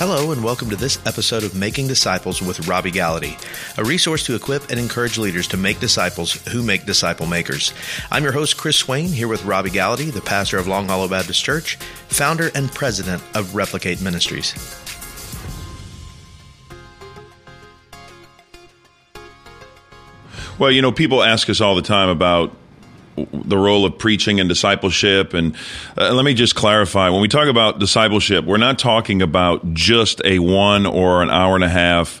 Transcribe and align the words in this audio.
Hello, 0.00 0.32
and 0.32 0.42
welcome 0.42 0.70
to 0.70 0.76
this 0.76 0.98
episode 1.04 1.44
of 1.44 1.54
Making 1.54 1.86
Disciples 1.86 2.40
with 2.40 2.66
Robby 2.66 2.90
Gallaty, 2.90 3.36
a 3.76 3.84
resource 3.84 4.24
to 4.24 4.34
equip 4.34 4.70
and 4.70 4.80
encourage 4.80 5.18
leaders 5.18 5.46
to 5.48 5.58
make 5.58 5.78
disciples 5.78 6.32
who 6.48 6.62
make 6.62 6.86
disciple 6.86 7.26
makers. 7.26 7.74
I'm 8.10 8.22
your 8.22 8.32
host, 8.32 8.56
Chris 8.56 8.78
Swain, 8.78 9.08
here 9.08 9.28
with 9.28 9.44
Robby 9.44 9.68
Gallaty, 9.68 10.10
the 10.10 10.22
pastor 10.22 10.56
of 10.56 10.66
Long 10.66 10.88
Hollow 10.88 11.06
Baptist 11.06 11.44
Church, 11.44 11.76
founder 12.08 12.50
and 12.54 12.72
president 12.72 13.22
of 13.34 13.54
Replicate 13.54 14.00
Ministries. 14.00 14.54
Well, 20.58 20.70
you 20.70 20.80
know, 20.80 20.92
people 20.92 21.22
ask 21.22 21.50
us 21.50 21.60
all 21.60 21.74
the 21.74 21.82
time 21.82 22.08
about 22.08 22.56
the 23.32 23.58
role 23.58 23.84
of 23.84 23.98
preaching 23.98 24.40
and 24.40 24.48
discipleship. 24.48 25.34
And 25.34 25.56
uh, 25.96 26.12
let 26.12 26.24
me 26.24 26.34
just 26.34 26.54
clarify 26.54 27.08
when 27.08 27.20
we 27.20 27.28
talk 27.28 27.48
about 27.48 27.78
discipleship, 27.78 28.44
we're 28.44 28.56
not 28.56 28.78
talking 28.78 29.22
about 29.22 29.74
just 29.74 30.20
a 30.24 30.38
one 30.38 30.86
or 30.86 31.22
an 31.22 31.30
hour 31.30 31.54
and 31.54 31.64
a 31.64 31.68
half 31.68 32.20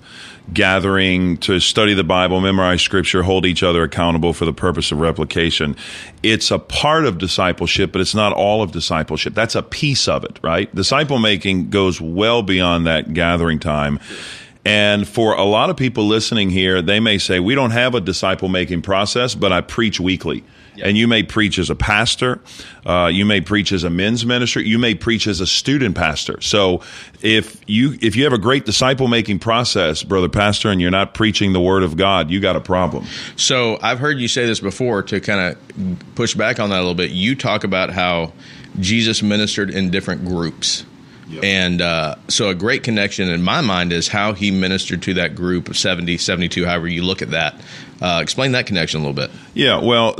gathering 0.52 1.36
to 1.38 1.60
study 1.60 1.94
the 1.94 2.04
Bible, 2.04 2.40
memorize 2.40 2.82
scripture, 2.82 3.22
hold 3.22 3.46
each 3.46 3.62
other 3.62 3.82
accountable 3.82 4.32
for 4.32 4.44
the 4.44 4.52
purpose 4.52 4.90
of 4.92 4.98
replication. 4.98 5.76
It's 6.22 6.50
a 6.50 6.58
part 6.58 7.04
of 7.04 7.18
discipleship, 7.18 7.92
but 7.92 8.00
it's 8.00 8.14
not 8.14 8.32
all 8.32 8.62
of 8.62 8.72
discipleship. 8.72 9.34
That's 9.34 9.54
a 9.54 9.62
piece 9.62 10.08
of 10.08 10.24
it, 10.24 10.38
right? 10.42 10.72
Disciple 10.74 11.18
making 11.18 11.70
goes 11.70 12.00
well 12.00 12.42
beyond 12.42 12.86
that 12.86 13.12
gathering 13.12 13.58
time. 13.58 14.00
And 14.64 15.08
for 15.08 15.34
a 15.34 15.44
lot 15.44 15.70
of 15.70 15.76
people 15.76 16.06
listening 16.06 16.50
here, 16.50 16.82
they 16.82 17.00
may 17.00 17.18
say, 17.18 17.40
We 17.40 17.54
don't 17.54 17.70
have 17.70 17.94
a 17.94 18.00
disciple 18.00 18.48
making 18.48 18.82
process, 18.82 19.34
but 19.34 19.52
I 19.52 19.62
preach 19.62 20.00
weekly. 20.00 20.44
And 20.82 20.96
you 20.96 21.06
may 21.06 21.22
preach 21.22 21.58
as 21.58 21.68
a 21.70 21.74
pastor, 21.74 22.40
uh, 22.86 23.10
you 23.12 23.26
may 23.26 23.40
preach 23.40 23.72
as 23.72 23.84
a 23.84 23.90
men's 23.90 24.24
minister, 24.24 24.60
you 24.60 24.78
may 24.78 24.94
preach 24.94 25.26
as 25.26 25.40
a 25.40 25.46
student 25.46 25.96
pastor. 25.96 26.40
So 26.40 26.82
if 27.22 27.60
you 27.66 27.98
if 28.00 28.16
you 28.16 28.24
have 28.24 28.32
a 28.32 28.38
great 28.38 28.64
disciple 28.64 29.08
making 29.08 29.40
process, 29.40 30.02
brother 30.02 30.28
pastor, 30.28 30.70
and 30.70 30.80
you're 30.80 30.90
not 30.90 31.14
preaching 31.14 31.52
the 31.52 31.60
word 31.60 31.82
of 31.82 31.96
God, 31.96 32.30
you 32.30 32.40
got 32.40 32.56
a 32.56 32.60
problem. 32.60 33.06
So 33.36 33.78
I've 33.82 33.98
heard 33.98 34.18
you 34.18 34.28
say 34.28 34.46
this 34.46 34.60
before 34.60 35.02
to 35.04 35.20
kind 35.20 35.54
of 35.54 36.14
push 36.14 36.34
back 36.34 36.60
on 36.60 36.70
that 36.70 36.76
a 36.76 36.80
little 36.80 36.94
bit. 36.94 37.10
You 37.10 37.34
talk 37.34 37.64
about 37.64 37.90
how 37.90 38.32
Jesus 38.78 39.22
ministered 39.22 39.70
in 39.70 39.90
different 39.90 40.24
groups. 40.24 40.84
Yep. 41.28 41.44
And 41.44 41.80
uh, 41.80 42.16
so 42.26 42.48
a 42.48 42.54
great 42.56 42.82
connection 42.82 43.28
in 43.28 43.40
my 43.40 43.60
mind 43.60 43.92
is 43.92 44.08
how 44.08 44.32
he 44.32 44.50
ministered 44.50 45.02
to 45.02 45.14
that 45.14 45.36
group 45.36 45.68
of 45.68 45.78
70, 45.78 46.18
72, 46.18 46.66
however 46.66 46.88
you 46.88 47.04
look 47.04 47.22
at 47.22 47.30
that. 47.30 47.54
Uh, 48.00 48.20
explain 48.22 48.52
that 48.52 48.66
connection 48.66 49.00
a 49.00 49.02
little 49.02 49.14
bit. 49.14 49.30
Yeah, 49.54 49.78
well, 49.78 50.16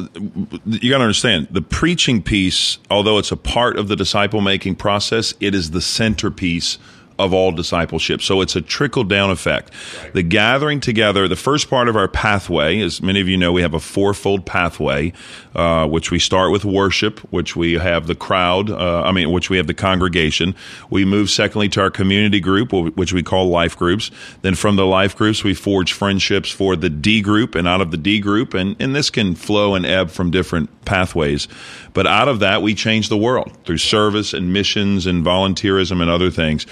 you 0.67 0.91
got 0.91 0.98
to 0.98 1.05
understand 1.05 1.48
the 1.50 1.62
preaching 1.62 2.22
piece, 2.22 2.78
although 2.91 3.19
it's 3.19 3.33
a 3.33 3.37
part 3.37 3.78
of 3.78 3.89
the 3.89 3.97
disciple 3.97 4.41
making 4.41 4.77
process, 4.77 5.33
it 5.41 5.55
is 5.55 5.70
the 5.70 5.81
centerpiece 5.81 6.78
of 7.24 7.32
all 7.32 7.52
discipleship. 7.52 8.22
So 8.22 8.40
it's 8.40 8.56
a 8.56 8.60
trickle 8.60 9.04
down 9.04 9.30
effect. 9.30 9.70
Right. 10.02 10.14
The 10.14 10.22
gathering 10.22 10.80
together, 10.80 11.28
the 11.28 11.36
first 11.36 11.70
part 11.70 11.88
of 11.88 11.96
our 11.96 12.08
pathway, 12.08 12.80
as 12.80 13.00
many 13.02 13.20
of 13.20 13.28
you 13.28 13.36
know, 13.36 13.52
we 13.52 13.62
have 13.62 13.74
a 13.74 13.80
fourfold 13.80 14.46
pathway, 14.46 15.12
uh, 15.54 15.86
which 15.86 16.10
we 16.10 16.18
start 16.18 16.50
with 16.52 16.64
worship, 16.64 17.20
which 17.30 17.56
we 17.56 17.74
have 17.74 18.06
the 18.06 18.14
crowd, 18.14 18.70
uh, 18.70 19.02
I 19.02 19.12
mean, 19.12 19.30
which 19.30 19.50
we 19.50 19.56
have 19.56 19.66
the 19.66 19.74
congregation. 19.74 20.54
We 20.91 21.04
move 21.04 21.30
secondly 21.30 21.68
to 21.70 21.80
our 21.82 21.91
community 21.91 22.41
group, 22.41 22.72
which 22.72 23.12
we 23.12 23.22
call 23.22 23.48
life 23.48 23.76
groups. 23.76 24.10
Then 24.42 24.54
from 24.54 24.76
the 24.76 24.86
life 24.86 25.16
groups, 25.16 25.44
we 25.44 25.54
forge 25.54 25.92
friendships 25.92 26.50
for 26.50 26.76
the 26.76 26.91
D 26.91 27.20
group 27.20 27.54
and 27.54 27.68
out 27.68 27.80
of 27.80 27.91
the 27.91 27.96
D 27.96 28.20
group. 28.20 28.54
And, 28.54 28.76
and 28.80 28.94
this 28.94 29.10
can 29.10 29.34
flow 29.34 29.74
and 29.74 29.84
ebb 29.84 30.10
from 30.10 30.30
different 30.30 30.84
pathways. 30.84 31.48
But 31.92 32.06
out 32.06 32.28
of 32.28 32.41
that, 32.41 32.62
we 32.62 32.75
change 32.75 33.09
the 33.09 33.16
world 33.16 33.56
through 33.64 33.78
service 33.78 34.32
and 34.32 34.53
missions 34.53 35.06
and 35.06 35.25
volunteerism 35.25 36.00
and 36.00 36.10
other 36.10 36.30
things. 36.30 36.66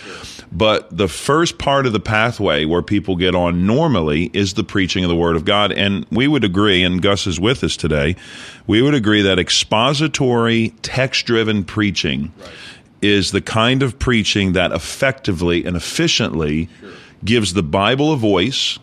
But 0.51 0.97
the 0.97 1.09
first 1.09 1.59
part 1.59 1.87
of 1.87 1.93
the 1.93 2.01
pathway 2.01 2.65
where 2.65 2.83
people 2.83 3.17
get 3.17 3.35
on 3.35 3.67
normally 3.67 4.31
is 4.33 4.55
the 4.55 4.65
preaching 4.65 5.05
of 5.05 5.11
the 5.11 5.17
Word 5.17 5.37
of 5.37 5.45
God. 5.45 5.73
And 5.73 6.07
we 6.11 6.27
would 6.27 6.45
agree, 6.45 6.83
and 6.83 7.03
Gus 7.03 7.27
is 7.27 7.39
with 7.39 7.63
us 7.63 7.77
today, 7.77 8.17
we 8.67 8.81
would 8.81 8.95
agree 8.95 9.23
that 9.23 9.39
expository, 9.39 10.75
text 10.83 11.27
driven 11.27 11.65
preaching 11.65 12.33
right. 12.41 12.51
is 13.03 13.33
the 13.33 13.43
kind 13.43 13.83
of 13.83 13.99
preaching 13.99 14.53
that 14.55 14.73
effectively 14.73 15.65
and 15.65 15.77
efficiently 15.77 16.69
sure. 16.81 16.91
gives 17.25 17.53
the 17.53 17.63
Bible 17.63 18.13
a 18.13 18.17
voice 18.17 18.79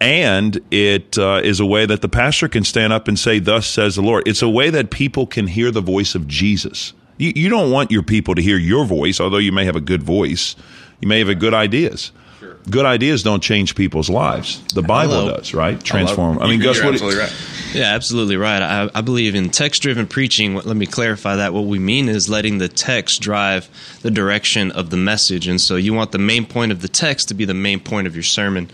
and 0.00 0.60
it 0.70 1.16
uh, 1.16 1.40
is 1.42 1.60
a 1.60 1.66
way 1.66 1.86
that 1.86 2.02
the 2.02 2.08
pastor 2.08 2.48
can 2.48 2.64
stand 2.64 2.92
up 2.92 3.08
and 3.08 3.18
say, 3.18 3.38
Thus 3.38 3.66
says 3.66 3.96
the 3.96 4.02
Lord. 4.02 4.26
It's 4.26 4.42
a 4.42 4.48
way 4.48 4.68
that 4.70 4.90
people 4.90 5.26
can 5.26 5.46
hear 5.46 5.70
the 5.70 5.80
voice 5.80 6.14
of 6.14 6.28
Jesus. 6.28 6.92
You, 7.16 7.32
you 7.34 7.48
don't 7.48 7.70
want 7.70 7.90
your 7.90 8.02
people 8.02 8.34
to 8.34 8.42
hear 8.42 8.58
your 8.58 8.84
voice, 8.84 9.20
although 9.20 9.38
you 9.38 9.52
may 9.52 9.64
have 9.64 9.76
a 9.76 9.80
good 9.80 10.02
voice. 10.02 10.56
You 11.04 11.08
may 11.08 11.18
have 11.18 11.38
good 11.38 11.52
ideas. 11.52 12.12
Sure. 12.40 12.56
Good 12.70 12.86
ideas 12.86 13.22
don't 13.22 13.42
change 13.42 13.74
people's 13.74 14.08
lives. 14.08 14.62
The 14.72 14.82
Bible 14.82 15.14
Hello. 15.14 15.36
does, 15.36 15.52
right? 15.52 15.82
Transform. 15.82 16.38
I, 16.38 16.44
I 16.44 16.48
mean, 16.48 16.60
Gus, 16.60 16.82
what? 16.82 16.94
Absolutely 16.94 17.20
right. 17.20 17.32
Yeah, 17.74 17.94
absolutely 17.94 18.36
right. 18.36 18.62
I, 18.62 18.90
I 18.94 19.00
believe 19.00 19.34
in 19.34 19.50
text 19.50 19.82
driven 19.82 20.06
preaching. 20.06 20.54
Let 20.54 20.76
me 20.76 20.86
clarify 20.86 21.36
that. 21.36 21.52
What 21.52 21.64
we 21.64 21.78
mean 21.78 22.08
is 22.08 22.28
letting 22.28 22.58
the 22.58 22.68
text 22.68 23.20
drive 23.20 23.68
the 24.02 24.10
direction 24.10 24.70
of 24.70 24.90
the 24.90 24.96
message. 24.96 25.48
And 25.48 25.60
so 25.60 25.76
you 25.76 25.92
want 25.92 26.12
the 26.12 26.18
main 26.18 26.46
point 26.46 26.72
of 26.72 26.80
the 26.80 26.88
text 26.88 27.28
to 27.28 27.34
be 27.34 27.44
the 27.44 27.52
main 27.52 27.80
point 27.80 28.06
of 28.06 28.14
your 28.14 28.22
sermon. 28.22 28.70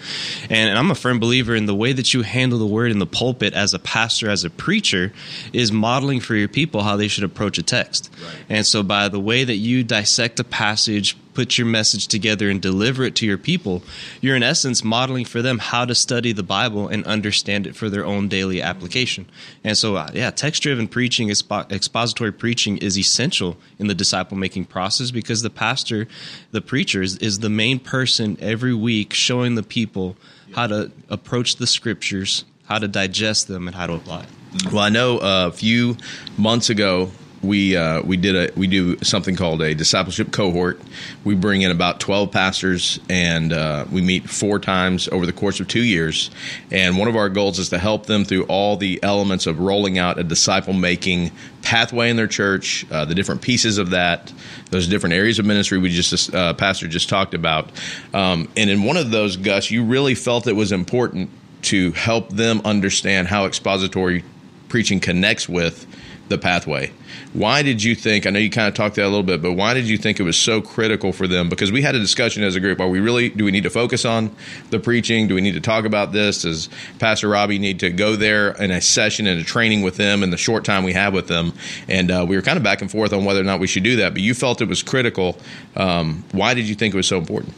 And, 0.50 0.68
and 0.68 0.78
I'm 0.78 0.90
a 0.90 0.94
firm 0.94 1.18
believer 1.18 1.56
in 1.56 1.66
the 1.66 1.74
way 1.74 1.92
that 1.92 2.12
you 2.12 2.22
handle 2.22 2.58
the 2.58 2.66
word 2.66 2.90
in 2.90 2.98
the 2.98 3.06
pulpit 3.06 3.54
as 3.54 3.74
a 3.74 3.78
pastor, 3.78 4.30
as 4.30 4.44
a 4.44 4.50
preacher, 4.50 5.12
is 5.52 5.72
modeling 5.72 6.20
for 6.20 6.36
your 6.36 6.48
people 6.48 6.82
how 6.82 6.96
they 6.96 7.08
should 7.08 7.24
approach 7.24 7.58
a 7.58 7.62
text. 7.62 8.10
Right. 8.22 8.36
And 8.50 8.66
so 8.66 8.82
by 8.82 9.08
the 9.08 9.20
way 9.20 9.42
that 9.44 9.56
you 9.56 9.82
dissect 9.82 10.38
a 10.38 10.44
passage, 10.44 11.16
put 11.32 11.56
your 11.56 11.66
message 11.66 12.06
together 12.06 12.50
and 12.50 12.60
deliver 12.60 13.04
it 13.04 13.14
to 13.16 13.24
your 13.24 13.38
people, 13.38 13.79
you're 14.20 14.36
in 14.36 14.42
essence 14.42 14.84
modeling 14.84 15.24
for 15.24 15.42
them 15.42 15.58
how 15.58 15.84
to 15.84 15.94
study 15.94 16.32
the 16.32 16.42
Bible 16.42 16.88
and 16.88 17.04
understand 17.06 17.66
it 17.66 17.76
for 17.76 17.88
their 17.88 18.04
own 18.04 18.28
daily 18.28 18.60
application. 18.60 19.26
And 19.64 19.76
so, 19.76 19.96
uh, 19.96 20.10
yeah, 20.14 20.30
text 20.30 20.62
driven 20.62 20.88
preaching, 20.88 21.28
expo- 21.28 21.70
expository 21.70 22.32
preaching 22.32 22.78
is 22.78 22.98
essential 22.98 23.56
in 23.78 23.86
the 23.86 23.94
disciple 23.94 24.36
making 24.36 24.66
process 24.66 25.10
because 25.10 25.42
the 25.42 25.50
pastor, 25.50 26.08
the 26.50 26.60
preacher, 26.60 27.02
is, 27.02 27.16
is 27.18 27.40
the 27.40 27.50
main 27.50 27.78
person 27.78 28.36
every 28.40 28.74
week 28.74 29.12
showing 29.12 29.54
the 29.54 29.62
people 29.62 30.16
how 30.54 30.66
to 30.66 30.90
approach 31.08 31.56
the 31.56 31.66
scriptures, 31.66 32.44
how 32.66 32.78
to 32.78 32.88
digest 32.88 33.48
them, 33.48 33.66
and 33.66 33.76
how 33.76 33.86
to 33.86 33.94
apply 33.94 34.22
it. 34.22 34.28
Well, 34.66 34.80
I 34.80 34.88
know 34.88 35.18
uh, 35.18 35.46
a 35.48 35.52
few 35.52 35.96
months 36.36 36.70
ago 36.70 37.12
we 37.42 37.76
uh, 37.76 38.02
we 38.02 38.16
did 38.16 38.36
a 38.36 38.58
we 38.58 38.66
do 38.66 38.98
something 38.98 39.34
called 39.34 39.62
a 39.62 39.74
discipleship 39.74 40.30
cohort. 40.30 40.80
We 41.24 41.34
bring 41.34 41.62
in 41.62 41.70
about 41.70 41.98
twelve 41.98 42.30
pastors, 42.32 43.00
and 43.08 43.52
uh, 43.52 43.86
we 43.90 44.02
meet 44.02 44.28
four 44.28 44.58
times 44.58 45.08
over 45.08 45.24
the 45.24 45.32
course 45.32 45.58
of 45.60 45.68
two 45.68 45.82
years. 45.82 46.30
And 46.70 46.98
one 46.98 47.08
of 47.08 47.16
our 47.16 47.28
goals 47.28 47.58
is 47.58 47.70
to 47.70 47.78
help 47.78 48.06
them 48.06 48.24
through 48.24 48.44
all 48.44 48.76
the 48.76 49.00
elements 49.02 49.46
of 49.46 49.58
rolling 49.58 49.98
out 49.98 50.18
a 50.18 50.24
disciple 50.24 50.74
making 50.74 51.32
pathway 51.62 52.10
in 52.10 52.16
their 52.16 52.26
church, 52.26 52.84
uh, 52.90 53.04
the 53.04 53.14
different 53.14 53.40
pieces 53.40 53.78
of 53.78 53.90
that, 53.90 54.32
those 54.70 54.86
different 54.86 55.14
areas 55.14 55.38
of 55.38 55.46
ministry 55.46 55.78
we 55.78 55.88
just 55.88 56.34
uh, 56.34 56.52
pastor 56.54 56.88
just 56.88 57.08
talked 57.08 57.34
about. 57.34 57.70
Um, 58.12 58.48
and 58.56 58.68
in 58.68 58.84
one 58.84 58.96
of 58.96 59.10
those, 59.10 59.36
Gus, 59.36 59.70
you 59.70 59.84
really 59.84 60.14
felt 60.14 60.46
it 60.46 60.56
was 60.56 60.72
important 60.72 61.30
to 61.62 61.92
help 61.92 62.30
them 62.30 62.60
understand 62.64 63.28
how 63.28 63.46
expository 63.46 64.24
preaching 64.68 65.00
connects 65.00 65.48
with 65.48 65.86
the 66.30 66.38
pathway. 66.38 66.90
Why 67.32 67.62
did 67.62 67.82
you 67.82 67.94
think? 67.94 68.26
I 68.26 68.30
know 68.30 68.38
you 68.38 68.50
kind 68.50 68.68
of 68.68 68.74
talked 68.74 68.96
that 68.96 69.04
a 69.04 69.08
little 69.08 69.24
bit, 69.24 69.42
but 69.42 69.52
why 69.52 69.74
did 69.74 69.86
you 69.86 69.98
think 69.98 70.18
it 70.18 70.22
was 70.22 70.38
so 70.38 70.62
critical 70.62 71.12
for 71.12 71.26
them? 71.26 71.48
Because 71.48 71.70
we 71.70 71.82
had 71.82 71.94
a 71.94 71.98
discussion 71.98 72.42
as 72.42 72.54
a 72.54 72.60
group. 72.60 72.80
Are 72.80 72.88
we 72.88 73.00
really? 73.00 73.28
Do 73.28 73.44
we 73.44 73.50
need 73.50 73.64
to 73.64 73.70
focus 73.70 74.04
on 74.04 74.34
the 74.70 74.78
preaching? 74.78 75.28
Do 75.28 75.34
we 75.34 75.40
need 75.40 75.54
to 75.54 75.60
talk 75.60 75.84
about 75.84 76.12
this? 76.12 76.42
Does 76.42 76.68
Pastor 76.98 77.28
Robby 77.28 77.58
need 77.58 77.80
to 77.80 77.90
go 77.90 78.16
there 78.16 78.52
in 78.52 78.70
a 78.70 78.80
session 78.80 79.26
and 79.26 79.40
a 79.40 79.44
training 79.44 79.82
with 79.82 79.96
them 79.96 80.22
in 80.22 80.30
the 80.30 80.36
short 80.36 80.64
time 80.64 80.84
we 80.84 80.92
have 80.94 81.12
with 81.12 81.26
them? 81.26 81.52
And 81.88 82.10
uh, 82.10 82.24
we 82.26 82.36
were 82.36 82.42
kind 82.42 82.56
of 82.56 82.62
back 82.62 82.80
and 82.80 82.90
forth 82.90 83.12
on 83.12 83.24
whether 83.24 83.40
or 83.40 83.44
not 83.44 83.60
we 83.60 83.66
should 83.66 83.82
do 83.82 83.96
that. 83.96 84.14
But 84.14 84.22
you 84.22 84.32
felt 84.32 84.62
it 84.62 84.68
was 84.68 84.82
critical. 84.82 85.36
Um, 85.76 86.24
why 86.32 86.54
did 86.54 86.68
you 86.68 86.74
think 86.74 86.94
it 86.94 86.96
was 86.96 87.08
so 87.08 87.18
important? 87.18 87.54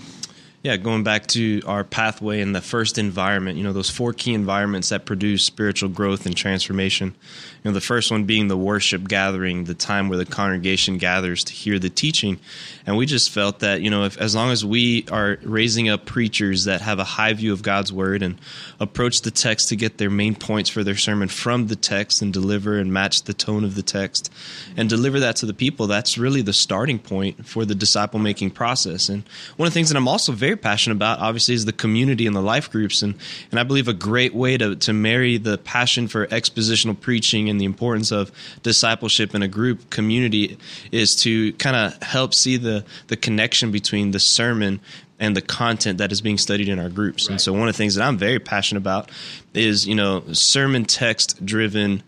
Yeah, 0.63 0.77
going 0.77 1.03
back 1.03 1.27
to 1.29 1.61
our 1.67 1.83
pathway 1.83 2.41
in 2.41 2.53
the 2.53 2.61
first 2.61 2.97
environment, 2.97 3.59
you 3.59 3.65
know, 3.65 3.73
those 3.73 3.91
four 3.91 4.13
key 4.13 4.33
environments 4.33 4.91
that 4.91 5.05
produce 5.05 5.45
spiritual 5.45 5.89
growth 5.89 6.25
and 6.25 6.37
transformation. 6.37 7.17
You 7.63 7.71
know, 7.71 7.75
the 7.75 7.81
first 7.81 8.11
one 8.11 8.25
being 8.25 8.49
the 8.49 8.57
worship 8.57 9.07
gathering, 9.07 9.65
the 9.65 9.75
time 9.75 10.09
where 10.09 10.19
the 10.19 10.27
congregation 10.27 10.99
gathers 10.99 11.45
to 11.45 11.53
hear 11.53 11.79
the 11.79 11.91
teaching. 11.91 12.41
And 12.87 12.97
we 12.97 13.07
just 13.07 13.31
felt 13.31 13.61
that, 13.61 13.83
you 13.83 13.89
know, 13.89 14.05
if 14.05 14.19
as 14.19 14.35
long 14.35 14.51
as 14.51 14.65
we 14.65 15.07
are 15.13 15.39
raising 15.43 15.89
up 15.89 16.05
preachers 16.05 16.65
that 16.65 16.81
have 16.81 16.99
a 16.99 17.05
high 17.05 17.33
view 17.35 17.53
of 17.53 17.63
God's 17.63 17.93
word 17.93 18.23
and 18.23 18.37
approach 18.81 19.23
the 19.23 19.31
text 19.31 19.69
to 19.69 19.77
get 19.77 19.99
their 19.99 20.11
main 20.11 20.35
points 20.35 20.71
for 20.71 20.83
their 20.83 20.97
sermon 20.97 21.29
from 21.29 21.69
the 21.69 21.77
text 21.77 22.21
and 22.21 22.33
deliver 22.33 22.79
and 22.79 22.93
match 22.93 23.23
the 23.23 23.35
tone 23.35 23.63
of 23.63 23.77
the 23.77 23.83
text 23.83 24.33
and 24.77 24.89
deliver 24.89 25.21
that 25.21 25.37
to 25.37 25.47
the 25.47 25.55
people, 25.55 25.87
that's 25.87 26.19
really 26.19 26.43
the 26.43 26.53
starting 26.53 26.99
point 26.99 27.47
for 27.47 27.65
the 27.65 27.77
disciple 27.77 28.19
making 28.19 28.51
process. 28.51 29.09
And 29.09 29.23
one 29.57 29.69
of 29.69 29.73
the 29.73 29.75
things 29.75 29.89
that 29.91 29.97
I'm 29.97 30.09
also 30.09 30.33
very 30.33 30.57
passionate 30.57 30.97
about, 30.97 31.21
obviously, 31.21 31.55
is 31.55 31.65
the 31.65 31.73
community 31.73 32.27
and 32.27 32.35
the 32.35 32.43
life 32.43 32.73
groups. 32.73 33.03
And, 33.03 33.15
and 33.53 33.61
I 33.61 33.63
believe 33.63 33.87
a 33.87 33.93
great 33.93 34.35
way 34.35 34.59
to, 34.59 34.75
to 34.75 34.93
marry 34.93 35.37
the 35.37 35.59
passion 35.59 36.09
for 36.09 36.27
expositional 36.27 36.99
preaching 36.99 37.52
and 37.53 37.61
the 37.61 37.65
importance 37.65 38.11
of 38.11 38.33
discipleship 38.65 39.35
in 39.35 39.43
a 39.43 39.49
group 39.49 39.91
community 39.91 40.59
is 40.91 41.15
to 41.17 41.53
kind 41.55 41.77
of 41.77 42.03
help 42.03 42.35
see 42.35 42.57
the, 42.57 42.85
the 43.07 43.17
connection 43.17 43.71
between 43.71 44.11
the 44.11 44.19
sermon 44.19 44.81
and 45.21 45.37
the 45.37 45.43
content 45.43 45.99
that 45.99 46.11
is 46.11 46.21
being 46.21 46.39
studied 46.39 46.69
in 46.69 46.81
our 46.81 46.89
groups. 46.89 47.29
Right. 47.29 47.35
And 47.35 47.41
so 47.41 47.53
one 47.53 47.69
of 47.69 47.75
the 47.75 47.79
things 47.79 47.95
that 47.95 48.05
I'm 48.05 48.19
very 48.19 48.41
passionate 48.41 48.81
about 48.81 49.11
is, 49.55 49.87
you 49.87 49.95
know, 49.95 50.25
sermon 50.33 50.85
text 50.85 51.45
driven 51.47 52.03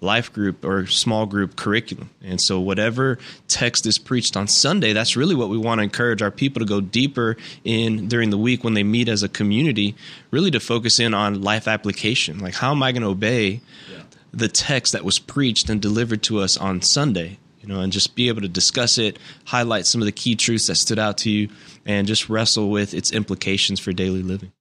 life 0.00 0.32
group 0.32 0.64
or 0.64 0.86
small 0.86 1.26
group 1.26 1.56
curriculum. 1.56 2.10
And 2.22 2.40
so, 2.40 2.60
whatever 2.60 3.18
text 3.48 3.86
is 3.86 3.98
preached 3.98 4.36
on 4.36 4.46
Sunday, 4.46 4.92
that's 4.92 5.16
really 5.16 5.34
what 5.34 5.48
we 5.48 5.58
want 5.58 5.78
to 5.78 5.82
encourage 5.82 6.22
our 6.22 6.30
people 6.30 6.60
to 6.60 6.66
go 6.66 6.80
deeper 6.80 7.36
in 7.64 8.08
during 8.08 8.30
the 8.30 8.38
week 8.38 8.62
when 8.62 8.74
they 8.74 8.82
meet 8.82 9.08
as 9.08 9.22
a 9.22 9.28
community, 9.28 9.94
really 10.30 10.50
to 10.50 10.60
focus 10.60 11.00
in 11.00 11.14
on 11.14 11.42
life 11.42 11.66
application. 11.66 12.38
Like, 12.38 12.54
how 12.54 12.70
am 12.72 12.82
I 12.82 12.92
going 12.92 13.02
to 13.02 13.08
obey 13.08 13.60
yeah. 13.90 14.02
The 14.36 14.48
text 14.48 14.92
that 14.92 15.04
was 15.04 15.18
preached 15.18 15.68
and 15.68 15.80
delivered 15.80 16.22
to 16.24 16.40
us 16.40 16.56
on 16.56 16.82
Sunday? 16.82 17.38
You 17.60 17.68
know, 17.68 17.80
and 17.80 17.92
just 17.92 18.14
be 18.14 18.28
able 18.28 18.42
to 18.42 18.48
discuss 18.48 18.96
it, 18.96 19.18
highlight 19.46 19.86
some 19.86 20.00
of 20.00 20.06
the 20.06 20.12
key 20.12 20.36
truths 20.36 20.68
that 20.68 20.76
stood 20.76 21.00
out 21.00 21.18
to 21.18 21.30
you, 21.30 21.48
and 21.84 22.06
just 22.06 22.28
wrestle 22.28 22.70
with 22.70 22.94
its 22.94 23.10
implications 23.10 23.80
for 23.80 23.92
daily 23.92 24.22
living. 24.22 24.52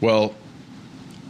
Well, 0.00 0.36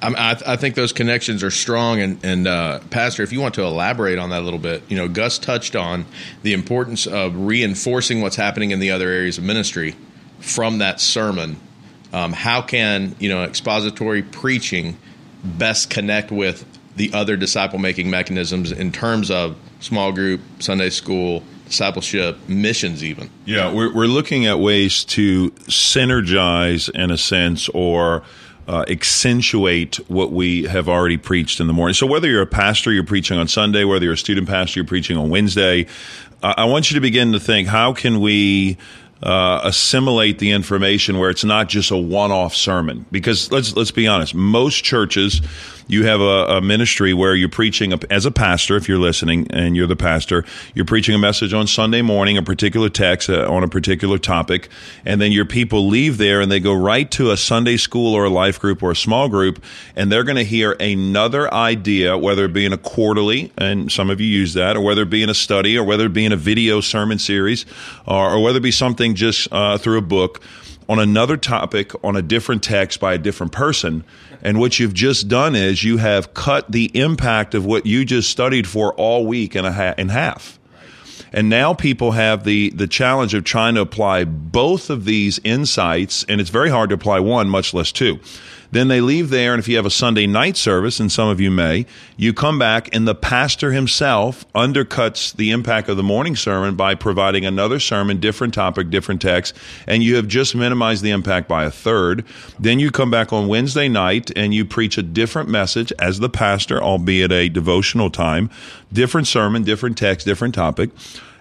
I, 0.03 0.37
I, 0.47 0.57
think 0.57 0.75
those 0.75 0.93
connections 0.93 1.43
are 1.43 1.51
strong, 1.51 2.01
and, 2.01 2.25
and 2.25 2.47
uh, 2.47 2.81
Pastor, 2.91 3.23
if 3.23 3.33
you 3.33 3.41
want 3.41 3.55
to 3.55 3.63
elaborate 3.63 4.19
on 4.19 4.31
that 4.31 4.41
a 4.41 4.45
little 4.45 4.59
bit, 4.59 4.83
you 4.89 4.97
know, 4.97 5.09
Gus 5.09 5.39
touched 5.39 5.75
on 5.75 6.07
the 6.43 6.53
importance 6.53 7.07
of 7.07 7.35
reinforcing 7.37 8.21
what's 8.21 8.37
happening 8.37 8.71
in 8.71 8.79
the 8.79 8.91
other 8.91 9.09
areas 9.09 9.39
of 9.39 9.45
ministry 9.45 9.97
from 10.41 10.79
that 10.79 11.01
sermon. 11.01 11.59
Um, 12.13 12.33
how 12.33 12.63
can 12.63 13.17
you 13.19 13.29
know 13.29 13.45
expository 13.45 14.23
preaching 14.23 14.97
best 15.45 15.91
connect 15.91 16.31
with 16.31 16.65
the 16.99 17.13
other 17.15 17.37
disciple 17.37 17.79
making 17.79 18.11
mechanisms 18.11 18.71
in 18.73 18.93
terms 18.93 19.31
of 19.31 19.57
small 19.81 20.13
group, 20.13 20.41
Sunday 20.59 20.91
school, 20.91 21.43
discipleship, 21.67 22.37
missions, 22.49 23.03
even? 23.03 23.31
Yeah, 23.47 23.73
we're, 23.73 23.95
we're 23.95 24.07
looking 24.07 24.47
at 24.47 24.59
ways 24.59 25.05
to 25.07 25.51
synergize, 25.67 26.91
in 26.91 27.11
a 27.11 27.19
sense, 27.19 27.69
or 27.71 28.23
uh, 28.67 28.85
accentuate 28.89 29.97
what 30.09 30.31
we 30.33 30.65
have 30.65 30.89
already 30.89 31.17
preached 31.17 31.61
in 31.61 31.69
the 31.69 31.73
morning. 31.73 31.95
So 31.95 32.07
whether 32.07 32.29
you're 32.29 32.43
a 32.43 32.47
pastor, 32.47 32.93
you're 32.93 33.05
preaching 33.05 33.39
on 33.39 33.49
Sunday, 33.49 33.85
whether 33.85 34.05
you're 34.05 34.15
a 34.15 34.19
student 34.19 34.47
pastor, 34.47 34.81
you're 34.81 34.87
preaching 34.87 35.17
on 35.17 35.31
Wednesday, 35.31 35.87
I 36.43 36.67
want 36.67 36.91
you 36.91 36.95
to 36.95 37.01
begin 37.01 37.33
to 37.33 37.41
think: 37.41 37.67
How 37.67 37.93
can 37.93 38.21
we 38.21 38.79
uh, 39.23 39.61
assimilate 39.65 40.39
the 40.39 40.51
information 40.53 41.19
where 41.19 41.31
it's 41.31 41.45
not 41.45 41.69
just 41.69 41.91
a 41.91 41.97
one-off 41.97 42.55
sermon? 42.55 43.07
Because 43.11 43.51
let's 43.51 43.75
let's 43.77 43.91
be 43.91 44.07
honest, 44.07 44.35
most 44.35 44.85
churches 44.85 45.41
you 45.89 46.05
have 46.05 46.21
a, 46.21 46.57
a 46.57 46.61
ministry 46.61 47.15
where 47.15 47.35
you're 47.35 47.49
preaching 47.49 47.95
a, 47.95 47.99
as 48.11 48.27
a 48.27 48.31
pastor, 48.31 48.77
if 48.77 48.89
you're 48.89 48.99
listening 48.99 49.47
and 49.51 49.75
you're 49.75 49.87
the 49.87 49.97
pastor, 49.97 50.45
you're 50.75 50.85
preaching 50.85 51.15
a 51.15 51.19
message 51.19 51.55
on 51.55 51.67
Sunday 51.67 52.03
morning, 52.03 52.37
a 52.37 52.43
particular 52.43 52.91
text 52.91 53.31
uh, 53.31 53.51
on 53.51 53.65
a 53.65 53.69
particular 53.69 54.19
topic, 54.19 54.69
and 55.07 55.21
then 55.21 55.33
your 55.33 55.47
people 55.47 55.89
leave 55.89 56.19
there 56.19 56.43
and 56.43 56.53
they 56.53 56.61
go 56.61 56.75
right 56.75 57.11
to 57.11 57.31
a 57.31 57.37
Sunday 57.37 57.79
school 57.79 58.15
or 58.15 58.25
a 58.25 58.31
life 58.31 58.61
group 58.61 58.83
or 58.83 58.91
a 58.91 58.97
small 58.97 59.29
group, 59.29 59.63
and 59.97 60.13
they're 60.13 60.25
going 60.25 60.37
to 60.37 60.45
hear 60.45 60.77
another 60.79 61.53
idea, 61.53 62.17
whether 62.19 62.45
it 62.45 62.53
be 62.53 62.67
in 62.67 62.73
a 62.75 62.79
quarterly, 62.79 63.51
and 63.57 63.91
some 63.91 64.11
of 64.11 64.21
you 64.21 64.27
use 64.27 64.53
that, 64.55 64.77
or 64.77 64.83
whether 64.83 65.03
it 65.03 65.11
be 65.11 65.23
in 65.23 65.31
a 65.31 65.35
study, 65.35 65.79
or 65.79 65.85
whether 65.85 66.05
it 66.05 66.13
be 66.13 66.27
in 66.27 66.33
a 66.33 66.37
video 66.37 66.83
sermon 66.83 67.19
series, 67.19 67.65
or, 68.07 68.35
or 68.35 68.43
whether 68.43 68.59
it 68.59 68.63
be 68.63 68.71
something 68.71 69.08
just 69.15 69.49
uh, 69.53 69.79
through 69.79 69.99
a 69.99 70.03
book 70.03 70.43
on 70.89 70.99
another 70.99 71.37
topic 71.37 71.93
on 72.03 72.17
a 72.17 72.23
different 72.23 72.63
text 72.63 72.99
by 72.99 73.15
a 73.15 73.19
different 73.19 73.53
person. 73.53 74.05
And 74.43 74.59
what 74.59 74.79
you've 74.79 74.95
just 74.95 75.29
done 75.29 75.55
is 75.55 75.85
you 75.85 75.99
have 75.99 76.33
cut 76.33 76.71
the 76.71 76.91
impact 76.99 77.55
of 77.55 77.67
what 77.67 77.85
you 77.85 78.05
just 78.05 78.31
studied 78.31 78.67
for 78.67 78.95
all 78.95 79.27
week 79.27 79.55
in, 79.55 79.65
a 79.65 79.73
ha- 79.73 79.95
in 79.99 80.09
half. 80.09 80.59
And 81.33 81.51
now 81.51 81.75
people 81.75 82.13
have 82.13 82.45
the, 82.45 82.71
the 82.71 82.87
challenge 82.87 83.35
of 83.35 83.45
trying 83.45 83.75
to 83.75 83.83
apply 83.83 84.25
both 84.25 84.89
of 84.89 85.05
these 85.05 85.39
insights, 85.45 86.25
and 86.27 86.41
it's 86.41 86.49
very 86.49 86.71
hard 86.71 86.89
to 86.89 86.95
apply 86.95 87.21
one, 87.21 87.51
much 87.51 87.75
less 87.75 87.93
two. 87.93 88.19
Then 88.71 88.89
they 88.89 89.01
leave 89.01 89.31
there, 89.31 89.55
and 89.55 89.61
if 89.61 89.69
you 89.69 89.77
have 89.77 89.87
a 89.87 89.91
Sunday 89.91 90.27
night 90.27 90.57
service, 90.57 91.01
and 91.01 91.11
some 91.11 91.29
of 91.29 91.41
you 91.41 91.51
may, 91.51 91.87
you 92.17 92.35
come 92.35 92.59
back, 92.59 92.95
and 92.95 93.09
the 93.09 93.15
pastor 93.15 93.73
himself 93.73 94.51
undercuts 94.53 95.35
the 95.35 95.51
impact 95.51 95.89
of 95.89 95.97
the 95.97 96.03
morning 96.03 96.37
sermon 96.37 96.75
by 96.75 96.95
providing 96.95 97.47
another 97.47 97.81
sermon, 97.81 98.21
different 98.21 98.53
topic, 98.53 98.91
different 98.91 99.23
text, 99.23 99.57
and 99.87 100.03
you 100.03 100.17
have 100.17 100.29
just 100.29 100.55
minimized 100.55 101.03
the 101.03 101.11
impact 101.11 101.49
by 101.49 101.65
a 101.65 101.71
third. 101.71 102.25
Then 102.59 102.79
you 102.79 102.91
come 102.91 103.11
back 103.11 103.33
on 103.33 103.49
Wednesday 103.49 103.89
night, 103.89 104.31
and 104.37 104.53
you 104.53 104.65
preach 104.65 104.99
a 104.99 105.03
different 105.03 105.49
message 105.49 105.93
as 105.99 106.19
the 106.19 106.29
pastor, 106.29 106.83
albeit 106.83 107.33
a 107.33 107.49
devotional 107.49 108.11
time, 108.11 108.51
different 108.93 109.27
sermon, 109.27 109.63
different 109.63 109.97
text, 109.97 110.27
different 110.27 110.55
topic 110.55 110.91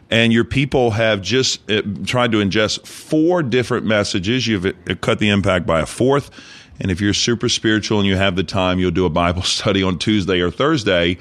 and 0.10 0.32
your 0.32 0.46
people 0.46 0.92
have 0.92 1.22
just 1.22 1.70
uh, 1.70 1.82
tried 2.06 2.32
to 2.32 2.38
ingest 2.38 2.86
four 2.88 3.44
different 3.44 3.86
messages. 3.86 4.48
You've 4.48 4.66
uh, 4.66 4.72
cut 5.02 5.20
the 5.20 5.30
impact 5.30 5.66
by 5.66 5.82
a 5.82 5.86
fourth. 5.86 6.32
And 6.80 6.92
if 6.92 7.02
you're 7.02 7.14
super 7.14 7.50
spiritual 7.50 8.00
and 8.00 8.08
you 8.08 8.16
have 8.16 8.36
the 8.36 8.44
time, 8.44 8.80
you'll 8.80 8.92
do 8.92 9.06
a 9.06 9.10
Bible 9.10 9.42
study 9.44 9.84
on 9.84 9.98
Tuesday 10.00 10.40
or 10.40 10.52
Thursday. 10.52 11.18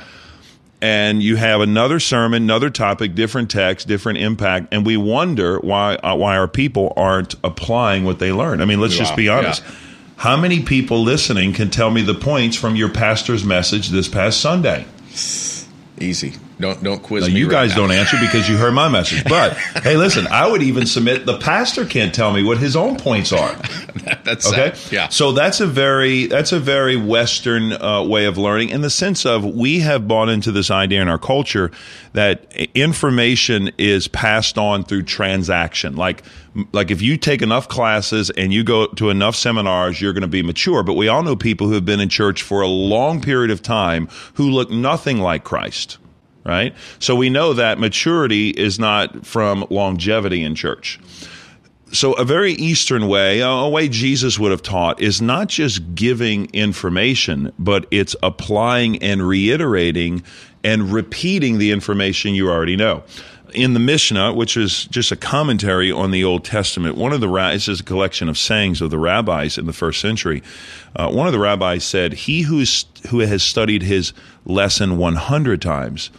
And 0.82 1.22
you 1.22 1.36
have 1.36 1.62
another 1.62 1.98
sermon, 1.98 2.42
another 2.42 2.68
topic, 2.68 3.14
different 3.14 3.50
text, 3.50 3.88
different 3.88 4.18
impact, 4.18 4.68
and 4.72 4.84
we 4.84 4.98
wonder 4.98 5.58
why 5.58 5.94
uh, 5.96 6.14
why 6.14 6.36
our 6.36 6.46
people 6.46 6.92
aren't 6.98 7.34
applying 7.42 8.04
what 8.04 8.18
they 8.18 8.30
learn. 8.30 8.60
I 8.60 8.66
mean, 8.66 8.78
let's 8.78 8.94
just 8.94 9.16
be 9.16 9.30
honest. 9.30 9.62
Yeah. 9.64 9.74
How 10.16 10.36
many 10.36 10.62
people 10.62 11.02
listening 11.02 11.54
can 11.54 11.70
tell 11.70 11.90
me 11.90 12.02
the 12.02 12.14
points 12.14 12.56
from 12.56 12.76
your 12.76 12.90
pastor's 12.90 13.42
message 13.42 13.88
this 13.88 14.06
past 14.06 14.40
Sunday? 14.40 14.84
Easy. 15.98 16.34
Don't 16.58 16.82
don't 16.82 17.02
quiz 17.02 17.28
now, 17.28 17.34
me. 17.34 17.40
You 17.40 17.46
right 17.46 17.52
guys 17.52 17.70
now. 17.70 17.82
don't 17.82 17.90
answer 17.92 18.16
because 18.18 18.48
you 18.48 18.56
heard 18.56 18.72
my 18.72 18.88
message. 18.88 19.24
But 19.36 19.54
hey, 19.82 19.96
listen, 19.96 20.26
I 20.28 20.46
would 20.46 20.62
even 20.62 20.86
submit 20.86 21.26
the 21.26 21.36
pastor 21.38 21.84
can't 21.84 22.14
tell 22.14 22.32
me 22.32 22.42
what 22.42 22.58
his 22.58 22.76
own 22.76 22.96
points 22.96 23.32
are. 23.32 23.54
that's 24.24 24.46
okay. 24.50 24.72
Sad. 24.74 24.92
Yeah. 24.92 25.08
So 25.08 25.32
that's 25.32 25.60
a 25.60 25.66
very 25.66 26.26
that's 26.26 26.52
a 26.52 26.60
very 26.60 26.96
Western 26.96 27.72
uh, 27.72 28.02
way 28.04 28.24
of 28.24 28.38
learning 28.38 28.70
in 28.70 28.80
the 28.80 28.90
sense 28.90 29.26
of 29.26 29.44
we 29.44 29.80
have 29.80 30.08
bought 30.08 30.28
into 30.28 30.52
this 30.52 30.70
idea 30.70 31.02
in 31.02 31.08
our 31.08 31.18
culture 31.18 31.70
that 32.12 32.50
information 32.74 33.70
is 33.76 34.08
passed 34.08 34.56
on 34.56 34.84
through 34.84 35.02
transaction. 35.02 35.96
Like 35.96 36.22
like 36.72 36.90
if 36.90 37.02
you 37.02 37.18
take 37.18 37.42
enough 37.42 37.68
classes 37.68 38.30
and 38.30 38.54
you 38.54 38.64
go 38.64 38.86
to 38.86 39.10
enough 39.10 39.36
seminars, 39.36 40.00
you're 40.00 40.14
going 40.14 40.22
to 40.22 40.28
be 40.28 40.42
mature. 40.42 40.82
But 40.82 40.94
we 40.94 41.08
all 41.08 41.22
know 41.22 41.36
people 41.36 41.66
who 41.66 41.74
have 41.74 41.84
been 41.84 42.00
in 42.00 42.08
church 42.08 42.42
for 42.42 42.62
a 42.62 42.68
long 42.68 43.20
period 43.20 43.50
of 43.50 43.60
time 43.60 44.08
who 44.34 44.50
look 44.50 44.70
nothing 44.70 45.18
like 45.18 45.44
Christ 45.44 45.98
right? 46.46 46.74
So 47.00 47.14
we 47.14 47.28
know 47.28 47.52
that 47.52 47.78
maturity 47.78 48.50
is 48.50 48.78
not 48.78 49.26
from 49.26 49.66
longevity 49.68 50.42
in 50.42 50.54
church. 50.54 50.98
So, 51.92 52.14
a 52.14 52.24
very 52.24 52.52
Eastern 52.52 53.06
way, 53.06 53.40
a 53.40 53.68
way 53.68 53.88
Jesus 53.88 54.40
would 54.40 54.50
have 54.50 54.60
taught, 54.60 55.00
is 55.00 55.22
not 55.22 55.48
just 55.48 55.94
giving 55.94 56.46
information, 56.52 57.52
but 57.60 57.86
it's 57.92 58.16
applying 58.24 59.00
and 59.02 59.26
reiterating 59.26 60.24
and 60.64 60.92
repeating 60.92 61.58
the 61.58 61.70
information 61.70 62.34
you 62.34 62.50
already 62.50 62.74
know. 62.74 63.04
In 63.54 63.72
the 63.72 63.80
Mishnah, 63.80 64.34
which 64.34 64.56
is 64.56 64.86
just 64.86 65.12
a 65.12 65.16
commentary 65.16 65.92
on 65.92 66.10
the 66.10 66.24
Old 66.24 66.44
Testament, 66.44 66.96
one 66.96 67.12
of 67.12 67.20
the 67.20 67.28
this 67.52 67.68
is 67.68 67.80
a 67.80 67.84
collection 67.84 68.28
of 68.28 68.36
sayings 68.36 68.82
of 68.82 68.90
the 68.90 68.98
rabbis 68.98 69.56
in 69.56 69.66
the 69.66 69.72
first 69.72 70.00
century. 70.00 70.42
Uh, 70.96 71.08
one 71.10 71.28
of 71.28 71.32
the 71.32 71.38
rabbis 71.38 71.84
said, 71.84 72.14
"He 72.14 72.42
who's, 72.42 72.86
who 73.10 73.20
has 73.20 73.44
studied 73.44 73.82
his 73.82 74.12
lesson 74.44 74.98
one 74.98 75.14
hundred 75.14 75.62
times." 75.62 76.10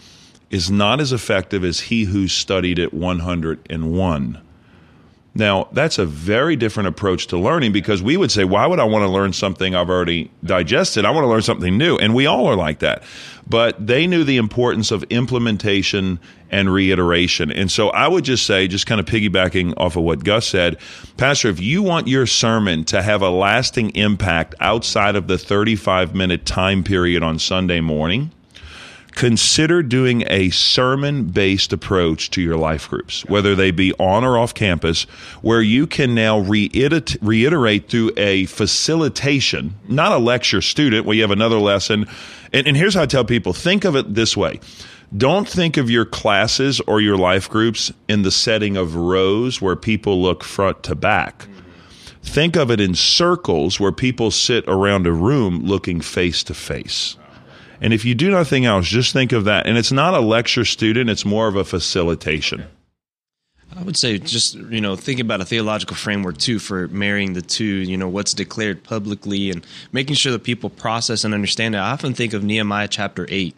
Is 0.50 0.72
not 0.72 1.00
as 1.00 1.12
effective 1.12 1.64
as 1.64 1.82
he 1.82 2.06
who 2.06 2.28
studied 2.28 2.80
it 2.80 2.94
101. 2.94 4.42
Now, 5.38 5.68
that's 5.72 6.00
a 6.00 6.06
very 6.06 6.56
different 6.56 6.90
approach 6.90 7.28
to 7.28 7.38
learning 7.38 7.72
because 7.72 8.02
we 8.02 8.18
would 8.18 8.32
say, 8.32 8.44
why 8.44 8.66
would 8.66 8.80
I 8.80 8.86
want 8.86 9.04
to 9.04 9.08
learn 9.08 9.34
something 9.34 9.76
I've 9.76 9.90
already 9.90 10.32
digested? 10.44 11.06
I 11.06 11.12
want 11.12 11.26
to 11.26 11.30
learn 11.30 11.44
something 11.44 11.78
new. 11.78 11.96
And 11.96 12.16
we 12.16 12.26
all 12.26 12.48
are 12.48 12.56
like 12.56 12.80
that. 12.80 13.04
But 13.48 13.86
they 13.86 14.08
knew 14.08 14.24
the 14.24 14.38
importance 14.38 14.90
of 14.90 15.04
implementation 15.12 16.20
and 16.50 16.74
reiteration. 16.74 17.52
And 17.52 17.70
so 17.70 17.90
I 17.90 18.08
would 18.08 18.24
just 18.24 18.48
say, 18.48 18.68
just 18.68 18.88
kind 18.88 19.00
of 19.00 19.06
piggybacking 19.06 19.76
off 19.78 19.96
of 19.96 20.04
what 20.04 20.24
Gus 20.24 20.48
said, 20.48 20.80
Pastor, 21.18 21.50
if 21.50 21.60
you 21.60 21.84
want 21.84 22.08
your 22.08 22.26
sermon 22.26 22.84
to 22.86 23.04
have 23.04 23.22
a 23.22 23.30
lasting 23.30 23.92
impact 23.92 24.56
outside 24.60 25.16
of 25.16 25.28
the 25.28 25.38
35 25.38 26.16
minute 26.16 26.48
time 26.48 26.84
period 26.84 27.22
on 27.22 27.38
Sunday 27.38 27.80
morning, 27.80 28.32
consider 29.18 29.82
doing 29.82 30.24
a 30.28 30.48
sermon 30.52 31.24
based 31.24 31.74
approach 31.74 32.30
to 32.30 32.40
your 32.40 32.56
life 32.56 32.88
groups, 32.88 33.26
whether 33.26 33.56
they 33.56 33.72
be 33.72 33.92
on 33.94 34.24
or 34.24 34.38
off 34.38 34.54
campus, 34.54 35.06
where 35.42 35.62
you 35.62 35.88
can 35.88 36.14
now 36.14 36.38
reiterate, 36.38 37.18
reiterate 37.20 37.90
through 37.90 38.12
a 38.16 38.46
facilitation, 38.46 39.74
not 39.88 40.12
a 40.12 40.20
lecture 40.20 40.62
student 40.62 41.04
where 41.04 41.16
you 41.16 41.24
have 41.24 41.32
another 41.32 41.58
lesson. 41.58 42.08
And, 42.54 42.68
and 42.68 42.78
here's 42.78 42.94
how 42.94 43.02
I 43.02 43.06
tell 43.08 43.26
people 43.26 43.54
think 43.54 43.86
of 43.86 43.96
it 43.96 44.14
this 44.14 44.38
way. 44.38 44.60
Don't 45.16 45.50
think 45.50 45.78
of 45.78 45.90
your 45.90 46.06
classes 46.06 46.80
or 46.82 47.02
your 47.02 47.18
life 47.18 47.50
groups 47.50 47.92
in 48.08 48.22
the 48.22 48.30
setting 48.30 48.78
of 48.78 48.96
rows 48.96 49.60
where 49.60 49.76
people 49.76 50.22
look 50.22 50.44
front 50.44 50.84
to 50.84 50.96
back 50.96 51.48
think 52.22 52.58
of 52.58 52.70
it 52.70 52.82
in 52.82 52.94
circles 52.94 53.80
where 53.80 53.94
people 53.94 54.30
sit 54.30 54.66
around 54.68 55.08
a 55.08 55.12
room 55.14 55.64
looking 55.64 56.02
face 56.02 56.44
to 56.44 56.54
face. 56.54 57.16
And 57.82 57.94
if 57.94 58.06
you 58.06 58.16
do 58.16 58.32
nothing 58.32 58.66
else, 58.66 58.88
just 58.88 59.14
think 59.14 59.32
of 59.32 59.46
that. 59.46 59.68
And 59.68 59.78
it's 59.78 59.92
not 59.92 60.14
a 60.14 60.20
lecture 60.20 60.66
student, 60.66 61.10
it's 61.10 61.26
more 61.26 61.48
of 61.48 61.56
a 61.56 61.64
facilitation. 61.64 62.66
I 63.76 63.84
would 63.84 63.98
say 63.98 64.18
just 64.18 64.56
you 64.56 64.82
know 64.82 64.96
think 64.96 65.20
about 65.20 65.42
a 65.42 65.46
theological 65.46 65.96
framework 65.96 66.38
too 66.38 66.58
for 66.58 66.88
marrying 66.88 67.34
the 67.34 67.42
two. 67.42 67.66
You 67.66 67.98
know 67.98 68.08
what's 68.08 68.34
declared 68.34 68.84
publicly 68.84 69.52
and 69.52 69.66
making 69.92 70.16
sure 70.16 70.32
that 70.32 70.44
people 70.44 70.70
process 70.70 71.24
and 71.24 71.34
understand 71.34 71.76
it. 71.76 71.80
I 71.80 71.92
often 71.92 72.14
think 72.14 72.34
of 72.34 72.44
Nehemiah 72.44 72.88
chapter 72.88 73.28
eight. 73.30 73.56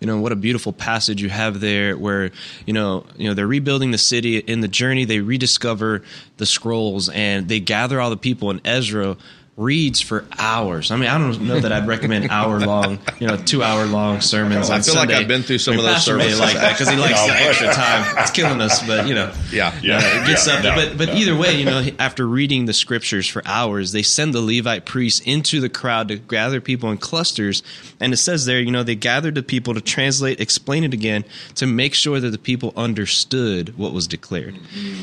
You 0.00 0.06
know 0.06 0.18
what 0.18 0.32
a 0.32 0.36
beautiful 0.36 0.72
passage 0.72 1.22
you 1.22 1.28
have 1.28 1.60
there, 1.60 1.96
where 1.96 2.32
you 2.66 2.72
know 2.72 3.04
you 3.16 3.28
know 3.28 3.34
they're 3.34 3.46
rebuilding 3.46 3.92
the 3.92 3.98
city. 3.98 4.38
In 4.38 4.60
the 4.60 4.68
journey, 4.68 5.04
they 5.04 5.20
rediscover 5.20 6.02
the 6.38 6.46
scrolls 6.46 7.08
and 7.10 7.48
they 7.48 7.60
gather 7.60 8.00
all 8.00 8.10
the 8.10 8.16
people. 8.16 8.50
And 8.50 8.60
Ezra 8.64 9.16
reads 9.60 10.00
for 10.00 10.24
hours. 10.38 10.90
I 10.90 10.96
mean, 10.96 11.10
I 11.10 11.18
don't 11.18 11.42
know 11.42 11.60
that 11.60 11.70
I'd 11.70 11.86
recommend 11.86 12.30
hour 12.30 12.58
long, 12.60 12.98
you 13.18 13.26
know, 13.26 13.36
two 13.36 13.62
hour 13.62 13.84
long 13.84 14.22
sermons. 14.22 14.70
I 14.70 14.76
on 14.76 14.82
feel 14.82 14.94
like 14.94 15.10
I've 15.10 15.28
been 15.28 15.42
through 15.42 15.58
some 15.58 15.74
I 15.74 15.76
mean, 15.76 15.86
of 15.86 16.04
those 16.04 16.16
may 16.16 16.34
like 16.34 16.54
that 16.54 16.72
because 16.72 16.88
he 16.88 16.96
likes 16.96 17.22
the 17.26 17.32
extra 17.32 17.72
time. 17.72 18.16
It's 18.18 18.30
killing 18.30 18.60
us, 18.60 18.84
but 18.86 19.06
you 19.06 19.14
know, 19.14 19.32
Yeah. 19.52 19.78
Yeah. 19.82 19.98
uh, 20.02 20.26
good 20.26 20.38
up. 20.48 20.64
no, 20.64 20.74
but 20.74 20.96
but 20.96 21.08
no. 21.10 21.14
either 21.14 21.36
way, 21.36 21.54
you 21.58 21.66
know, 21.66 21.86
after 21.98 22.26
reading 22.26 22.64
the 22.64 22.72
scriptures 22.72 23.26
for 23.26 23.42
hours, 23.46 23.92
they 23.92 24.02
send 24.02 24.32
the 24.32 24.40
Levite 24.40 24.86
priests 24.86 25.20
into 25.20 25.60
the 25.60 25.68
crowd 25.68 26.08
to 26.08 26.16
gather 26.16 26.60
people 26.60 26.90
in 26.90 26.96
clusters, 26.96 27.62
and 28.00 28.14
it 28.14 28.16
says 28.16 28.46
there, 28.46 28.60
you 28.60 28.70
know, 28.70 28.82
they 28.82 28.94
gathered 28.94 29.34
the 29.34 29.42
people 29.42 29.74
to 29.74 29.80
translate, 29.82 30.40
explain 30.40 30.84
it 30.84 30.94
again, 30.94 31.24
to 31.56 31.66
make 31.66 31.94
sure 31.94 32.18
that 32.18 32.30
the 32.30 32.38
people 32.38 32.72
understood 32.76 33.76
what 33.76 33.92
was 33.92 34.06
declared. 34.06 34.56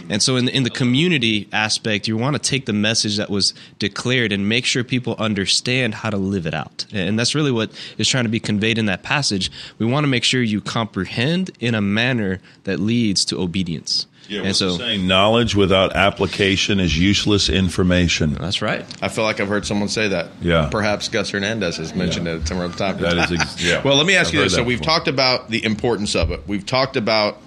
And 0.10 0.22
so, 0.24 0.36
in 0.36 0.46
the, 0.46 0.56
in 0.56 0.64
the 0.64 0.70
community 0.72 1.48
aspect, 1.54 2.08
you 2.08 2.18
want 2.18 2.36
to 2.36 2.42
take 2.42 2.66
the 2.66 2.74
message 2.74 3.18
that 3.18 3.30
was 3.30 3.54
declared 3.78 4.32
and 4.32 4.47
make 4.48 4.66
sure 4.66 4.84
people 4.84 5.16
understand 5.20 5.96
how 5.96 6.10
to 6.10 6.18
live 6.18 6.46
it 6.46 6.54
out. 6.54 6.86
And 6.94 7.18
that's 7.18 7.36
really 7.36 7.52
what 7.52 7.72
is 7.98 8.08
trying 8.08 8.26
to 8.26 8.30
be 8.30 8.40
conveyed 8.40 8.78
in 8.78 8.86
that 8.88 9.04
passage. 9.04 9.52
We 9.78 9.86
want 9.86 10.04
to 10.04 10.08
make 10.08 10.24
sure 10.24 10.42
you 10.42 10.62
comprehend 10.62 11.52
in 11.60 11.76
a 11.76 11.82
manner 11.82 12.40
that 12.64 12.80
leads 12.80 13.26
to 13.26 13.40
obedience. 13.40 14.08
Yeah, 14.30 14.40
and 14.40 14.48
what's 14.48 14.60
so 14.60 14.78
saying? 14.78 15.08
knowledge 15.08 15.56
without 15.56 15.96
application 15.96 16.82
is 16.82 16.98
useless 16.98 17.48
information. 17.50 18.34
that's 18.34 18.62
right. 18.62 18.86
I 19.02 19.08
feel 19.08 19.24
like 19.24 19.40
I've 19.40 19.48
heard 19.48 19.66
someone 19.66 19.88
say 19.88 20.10
that. 20.10 20.30
Yeah. 20.42 20.68
Perhaps 20.70 21.08
Gus 21.08 21.30
Hernandez 21.30 21.78
has 21.78 21.96
mentioned 21.96 22.28
it 22.28 22.42
at 22.42 22.48
some 22.48 22.60
other 22.60 22.76
time. 22.76 22.98
That 22.98 23.18
is 23.18 23.40
ex- 23.40 23.64
yeah. 23.64 23.82
well, 23.84 23.96
let 23.96 24.06
me 24.06 24.16
ask 24.16 24.30
I've 24.30 24.34
you 24.34 24.40
this. 24.42 24.56
So 24.56 24.64
we've 24.64 24.80
before. 24.80 24.96
talked 24.96 25.08
about 25.08 25.50
the 25.50 25.64
importance 25.64 26.14
of 26.16 26.32
it. 26.32 26.46
We've 26.46 26.66
talked 26.66 26.98
about 26.98 27.38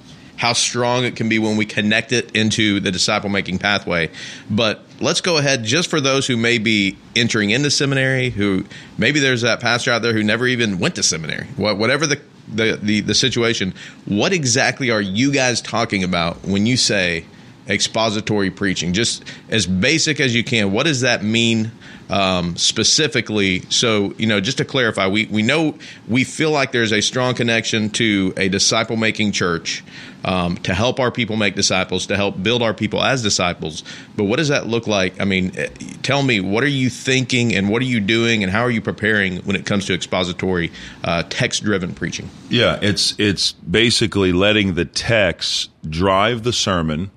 how 0.40 0.54
strong 0.54 1.04
it 1.04 1.16
can 1.16 1.28
be 1.28 1.38
when 1.38 1.58
we 1.58 1.66
connect 1.66 2.12
it 2.12 2.34
into 2.34 2.80
the 2.80 2.90
disciple 2.90 3.28
making 3.28 3.58
pathway. 3.58 4.08
But 4.48 4.82
let's 4.98 5.20
go 5.20 5.36
ahead, 5.36 5.64
just 5.64 5.90
for 5.90 6.00
those 6.00 6.26
who 6.26 6.38
may 6.38 6.56
be 6.56 6.96
entering 7.14 7.50
into 7.50 7.70
seminary, 7.70 8.30
who 8.30 8.64
maybe 8.96 9.20
there's 9.20 9.42
that 9.42 9.60
pastor 9.60 9.92
out 9.92 10.00
there 10.00 10.14
who 10.14 10.24
never 10.24 10.46
even 10.46 10.78
went 10.78 10.94
to 10.94 11.02
seminary. 11.02 11.46
Wha- 11.58 11.74
Whatever 11.74 12.06
the 12.06 12.22
the, 12.48 12.78
the, 12.82 13.00
the 13.00 13.14
situation, 13.14 13.74
what 14.06 14.32
exactly 14.32 14.90
are 14.90 15.00
you 15.02 15.30
guys 15.30 15.60
talking 15.60 16.02
about 16.02 16.42
when 16.42 16.64
you 16.64 16.78
say 16.78 17.26
expository 17.68 18.50
preaching? 18.50 18.94
Just 18.94 19.22
as 19.50 19.66
basic 19.66 20.20
as 20.20 20.34
you 20.34 20.42
can. 20.42 20.72
What 20.72 20.86
does 20.86 21.02
that 21.02 21.22
mean 21.22 21.70
um, 22.08 22.56
specifically? 22.56 23.60
So, 23.68 24.14
you 24.16 24.26
know, 24.26 24.40
just 24.40 24.56
to 24.58 24.64
clarify, 24.64 25.06
we, 25.06 25.26
we 25.26 25.42
know 25.42 25.78
we 26.08 26.24
feel 26.24 26.50
like 26.50 26.72
there's 26.72 26.92
a 26.92 27.02
strong 27.02 27.34
connection 27.34 27.90
to 27.90 28.32
a 28.36 28.48
disciple 28.48 28.96
making 28.96 29.30
church 29.32 29.84
um, 30.24 30.56
to 30.58 30.74
help 30.74 31.00
our 31.00 31.10
people 31.10 31.36
make 31.36 31.54
disciples, 31.54 32.06
to 32.06 32.16
help 32.16 32.42
build 32.42 32.62
our 32.62 32.74
people 32.74 33.02
as 33.02 33.22
disciples. 33.22 33.82
But 34.16 34.24
what 34.24 34.36
does 34.36 34.48
that 34.48 34.66
look 34.66 34.86
like? 34.86 35.20
I 35.20 35.24
mean, 35.24 35.52
eh, 35.56 35.68
tell 36.02 36.22
me, 36.22 36.40
what 36.40 36.64
are 36.64 36.68
you 36.68 36.90
thinking 36.90 37.54
and 37.54 37.68
what 37.68 37.82
are 37.82 37.86
you 37.86 38.00
doing 38.00 38.42
and 38.42 38.52
how 38.52 38.62
are 38.62 38.70
you 38.70 38.80
preparing 38.80 39.38
when 39.38 39.56
it 39.56 39.66
comes 39.66 39.86
to 39.86 39.94
expository, 39.94 40.70
uh, 41.04 41.22
text 41.28 41.62
driven 41.62 41.94
preaching? 41.94 42.28
Yeah, 42.48 42.78
it's 42.82 43.14
it's 43.18 43.52
basically 43.52 44.32
letting 44.32 44.74
the 44.74 44.84
text 44.84 45.70
drive 45.88 46.42
the 46.42 46.52
sermon, 46.52 47.10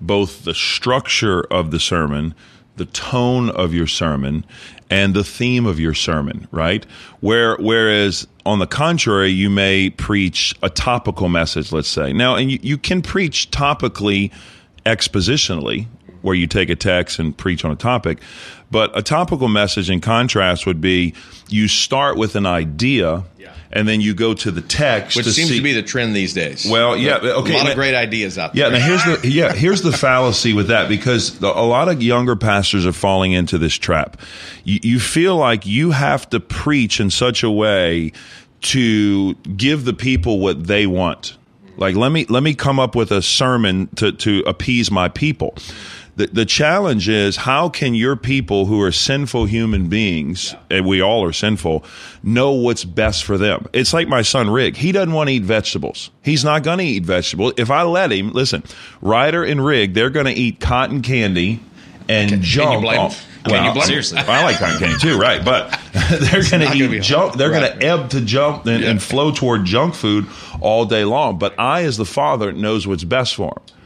both 0.00 0.44
the 0.44 0.54
structure 0.54 1.42
of 1.50 1.70
the 1.70 1.80
sermon, 1.80 2.34
the 2.76 2.86
tone 2.86 3.50
of 3.50 3.74
your 3.74 3.86
sermon, 3.86 4.44
and 4.92 5.14
the 5.14 5.24
theme 5.24 5.64
of 5.64 5.80
your 5.80 5.94
sermon, 5.94 6.46
right? 6.50 6.84
Where 7.20 7.56
whereas 7.56 8.26
on 8.44 8.58
the 8.58 8.66
contrary, 8.66 9.30
you 9.30 9.48
may 9.48 9.88
preach 9.88 10.54
a 10.62 10.68
topical 10.68 11.30
message, 11.30 11.72
let's 11.72 11.88
say. 11.88 12.12
Now, 12.12 12.34
and 12.34 12.50
you, 12.52 12.58
you 12.60 12.76
can 12.76 13.00
preach 13.00 13.50
topically 13.50 14.30
expositionally, 14.84 15.86
where 16.20 16.34
you 16.34 16.46
take 16.46 16.68
a 16.68 16.76
text 16.76 17.18
and 17.18 17.34
preach 17.34 17.64
on 17.64 17.70
a 17.70 17.76
topic. 17.76 18.20
But 18.70 18.96
a 18.96 19.00
topical 19.00 19.48
message 19.48 19.88
in 19.88 20.02
contrast 20.02 20.66
would 20.66 20.82
be 20.82 21.14
you 21.48 21.68
start 21.68 22.18
with 22.18 22.36
an 22.36 22.44
idea 22.44 23.24
and 23.72 23.88
then 23.88 24.00
you 24.00 24.14
go 24.14 24.34
to 24.34 24.50
the 24.50 24.60
text 24.60 25.16
Which 25.16 25.26
to 25.26 25.32
seems 25.32 25.48
see, 25.48 25.56
to 25.56 25.62
be 25.62 25.72
the 25.72 25.82
trend 25.82 26.14
these 26.14 26.34
days. 26.34 26.66
Well, 26.68 26.96
yeah, 26.96 27.16
okay, 27.16 27.54
a 27.54 27.56
lot 27.56 27.64
now- 27.64 27.70
of 27.70 27.74
great 27.76 27.94
ideas 27.94 28.36
out 28.38 28.52
there. 28.54 28.70
yeah, 28.70 28.78
now 28.78 28.84
here's 28.86 29.04
the 29.04 29.28
yeah 29.28 29.52
here's 29.52 29.82
the 29.82 29.92
fallacy 29.92 30.52
with 30.52 30.68
that 30.68 30.88
because 30.88 31.38
the, 31.38 31.48
a 31.48 31.64
lot 31.64 31.88
of 31.88 32.02
younger 32.02 32.36
pastors 32.36 32.84
are 32.86 32.92
falling 32.92 33.32
into 33.32 33.58
this 33.58 33.74
trap. 33.74 34.18
You, 34.64 34.78
you 34.82 35.00
feel 35.00 35.36
like 35.36 35.64
you 35.66 35.90
have 35.92 36.28
to 36.30 36.40
preach 36.40 37.00
in 37.00 37.10
such 37.10 37.42
a 37.42 37.50
way 37.50 38.12
to 38.62 39.34
give 39.56 39.84
the 39.84 39.92
people 39.92 40.38
what 40.38 40.66
they 40.66 40.86
want. 40.86 41.36
Like 41.76 41.96
let 41.96 42.12
me 42.12 42.26
let 42.28 42.42
me 42.42 42.54
come 42.54 42.78
up 42.78 42.94
with 42.94 43.10
a 43.10 43.22
sermon 43.22 43.88
to 43.96 44.12
to 44.12 44.42
appease 44.46 44.90
my 44.90 45.08
people. 45.08 45.54
The, 46.16 46.26
the 46.26 46.44
challenge 46.44 47.08
is 47.08 47.36
how 47.36 47.70
can 47.70 47.94
your 47.94 48.16
people 48.16 48.66
who 48.66 48.82
are 48.82 48.92
sinful 48.92 49.46
human 49.46 49.88
beings, 49.88 50.54
and 50.70 50.84
we 50.86 51.00
all 51.00 51.24
are 51.24 51.32
sinful, 51.32 51.84
know 52.22 52.52
what's 52.52 52.84
best 52.84 53.24
for 53.24 53.38
them? 53.38 53.64
It's 53.72 53.94
like 53.94 54.08
my 54.08 54.20
son 54.20 54.50
Rig. 54.50 54.76
He 54.76 54.92
doesn't 54.92 55.12
want 55.14 55.28
to 55.30 55.34
eat 55.34 55.42
vegetables. 55.44 56.10
He's 56.20 56.44
not 56.44 56.64
going 56.64 56.78
to 56.78 56.84
eat 56.84 57.04
vegetables. 57.04 57.54
If 57.56 57.70
I 57.70 57.82
let 57.84 58.12
him, 58.12 58.32
listen, 58.32 58.62
Ryder 59.00 59.42
and 59.42 59.64
Rig, 59.64 59.94
they're 59.94 60.10
going 60.10 60.26
to 60.26 60.32
eat 60.32 60.60
cotton 60.60 61.00
candy 61.00 61.60
and 62.10 62.42
junk. 62.42 62.82
blame 62.82 62.98
'em? 62.98 63.06
off- 63.06 63.24
oh, 63.46 63.48
Can 63.48 63.52
you 63.54 63.60
Well, 63.70 63.72
blame 63.72 63.82
'em? 63.82 63.86
Seriously. 63.88 64.18
I 64.18 64.44
like 64.44 64.56
cotton 64.58 64.78
candy 64.80 64.98
too, 64.98 65.18
right? 65.18 65.42
But 65.42 65.70
they're 66.10 66.42
going 66.50 66.60
to 66.70 66.74
eat 66.76 67.02
junk. 67.02 67.36
They're 67.36 67.48
right. 67.50 67.70
going 67.70 67.80
to 67.80 67.86
ebb 67.86 68.10
to 68.10 68.20
jump 68.20 68.66
and, 68.66 68.84
and 68.84 69.02
flow 69.02 69.30
toward 69.32 69.64
junk 69.64 69.94
food 69.94 70.26
all 70.60 70.84
day 70.84 71.04
long. 71.06 71.38
But 71.38 71.58
I, 71.58 71.84
as 71.84 71.96
the 71.96 72.04
father, 72.04 72.52
knows 72.52 72.86
what's 72.86 73.04
best 73.04 73.34
for 73.34 73.50
them 73.66 73.76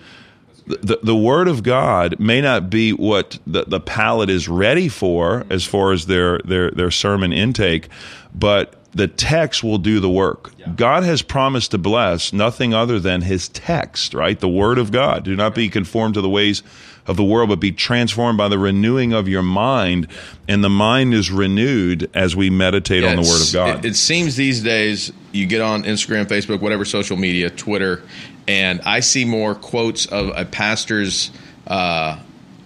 the, 0.67 0.99
the 1.03 1.17
word 1.17 1.49
of 1.49 1.63
God 1.63 2.19
may 2.19 2.41
not 2.41 2.69
be 2.69 2.93
what 2.93 3.39
the, 3.47 3.65
the 3.65 3.81
palate 3.81 4.31
is 4.31 4.49
ready 4.49 4.89
for 4.89 5.47
as 5.49 5.65
far 5.65 5.93
as 5.93 6.07
their, 6.07 6.39
their, 6.41 6.71
their 6.71 6.91
sermon 6.91 7.33
intake, 7.33 7.89
but 8.35 8.75
the 8.93 9.07
text 9.07 9.63
will 9.63 9.79
do 9.79 10.01
the 10.01 10.11
work. 10.11 10.53
God 10.75 11.03
has 11.03 11.21
promised 11.21 11.71
to 11.73 11.79
bless 11.79 12.33
nothing 12.33 12.73
other 12.73 12.99
than 12.99 13.21
his 13.21 13.49
text, 13.51 14.15
right? 14.15 14.41
The 14.41 14.49
word 14.49 14.79
of 14.79 14.91
God. 14.91 15.23
Do 15.23 15.37
not 15.37 15.55
be 15.55 15.69
conformed 15.69 16.15
to 16.15 16.23
the 16.23 16.31
ways 16.31 16.63
of 17.07 17.17
the 17.17 17.23
world, 17.23 17.51
but 17.51 17.61
be 17.61 17.73
transformed 17.73 18.39
by 18.39 18.49
the 18.49 18.59
renewing 18.59 19.13
of 19.13 19.29
your 19.29 19.43
mind. 19.43 20.09
And 20.49 20.65
the 20.65 20.71
mind 20.71 21.13
is 21.13 21.31
renewed 21.31 22.11
as 22.15 22.35
we 22.35 22.49
meditate 22.49 23.05
on 23.05 23.17
the 23.17 23.23
word 23.23 23.43
of 23.43 23.53
God. 23.53 23.85
It, 23.85 23.91
it 23.91 23.97
seems 23.97 24.35
these 24.35 24.63
days 24.63 25.13
you 25.31 25.47
get 25.47 25.61
on 25.61 25.85
Instagram, 25.85 26.25
Facebook, 26.25 26.61
whatever 26.61 26.85
social 26.85 27.19
media, 27.19 27.51
Twitter, 27.51 28.03
and 28.49 28.81
I 28.83 29.01
see 29.01 29.25
more 29.25 29.55
quotes 29.55 30.07
of 30.07 30.33
a 30.37 30.45
pastor's 30.45 31.31
uh, 31.67 32.19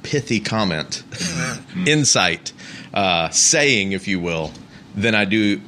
pithy 0.03 0.41
comment, 0.41 1.03
insight, 1.87 2.53
uh, 2.93 3.31
saying, 3.31 3.93
if 3.93 4.09
you 4.09 4.21
will, 4.21 4.53
than 4.95 5.15
I 5.15 5.25
do 5.25 5.61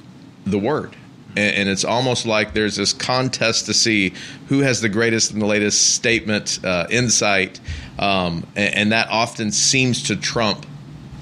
the 0.45 0.59
word. 0.59 0.95
And, 1.37 1.57
and 1.57 1.69
it's 1.69 1.85
almost 1.85 2.27
like 2.27 2.53
there's 2.53 2.77
this 2.77 2.93
contest 2.93 3.67
to 3.67 3.75
see 3.75 4.13
who 4.49 4.61
has 4.61 4.81
the 4.81 4.89
greatest 4.89 5.33
and 5.33 5.41
the 5.41 5.47
latest 5.47 5.95
statement, 5.95 6.61
uh, 6.65 6.87
insight, 6.91 7.61
um, 7.99 8.47
and, 8.55 8.75
and 8.75 8.93
that 8.93 9.09
often 9.11 9.51
seems 9.53 10.05
to 10.05 10.17
trump 10.17 10.67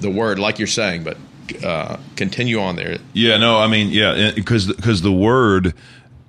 the 0.01 0.09
word, 0.09 0.39
like 0.39 0.59
you're 0.59 0.67
saying. 0.67 1.03
But 1.03 1.17
uh, 1.63 1.97
continue 2.15 2.59
on 2.59 2.75
there. 2.75 2.97
Yeah, 3.13 3.37
no, 3.37 3.59
I 3.59 3.67
mean, 3.67 3.89
yeah, 3.89 4.31
because 4.35 4.67
because 4.67 5.01
the 5.01 5.11
word 5.11 5.73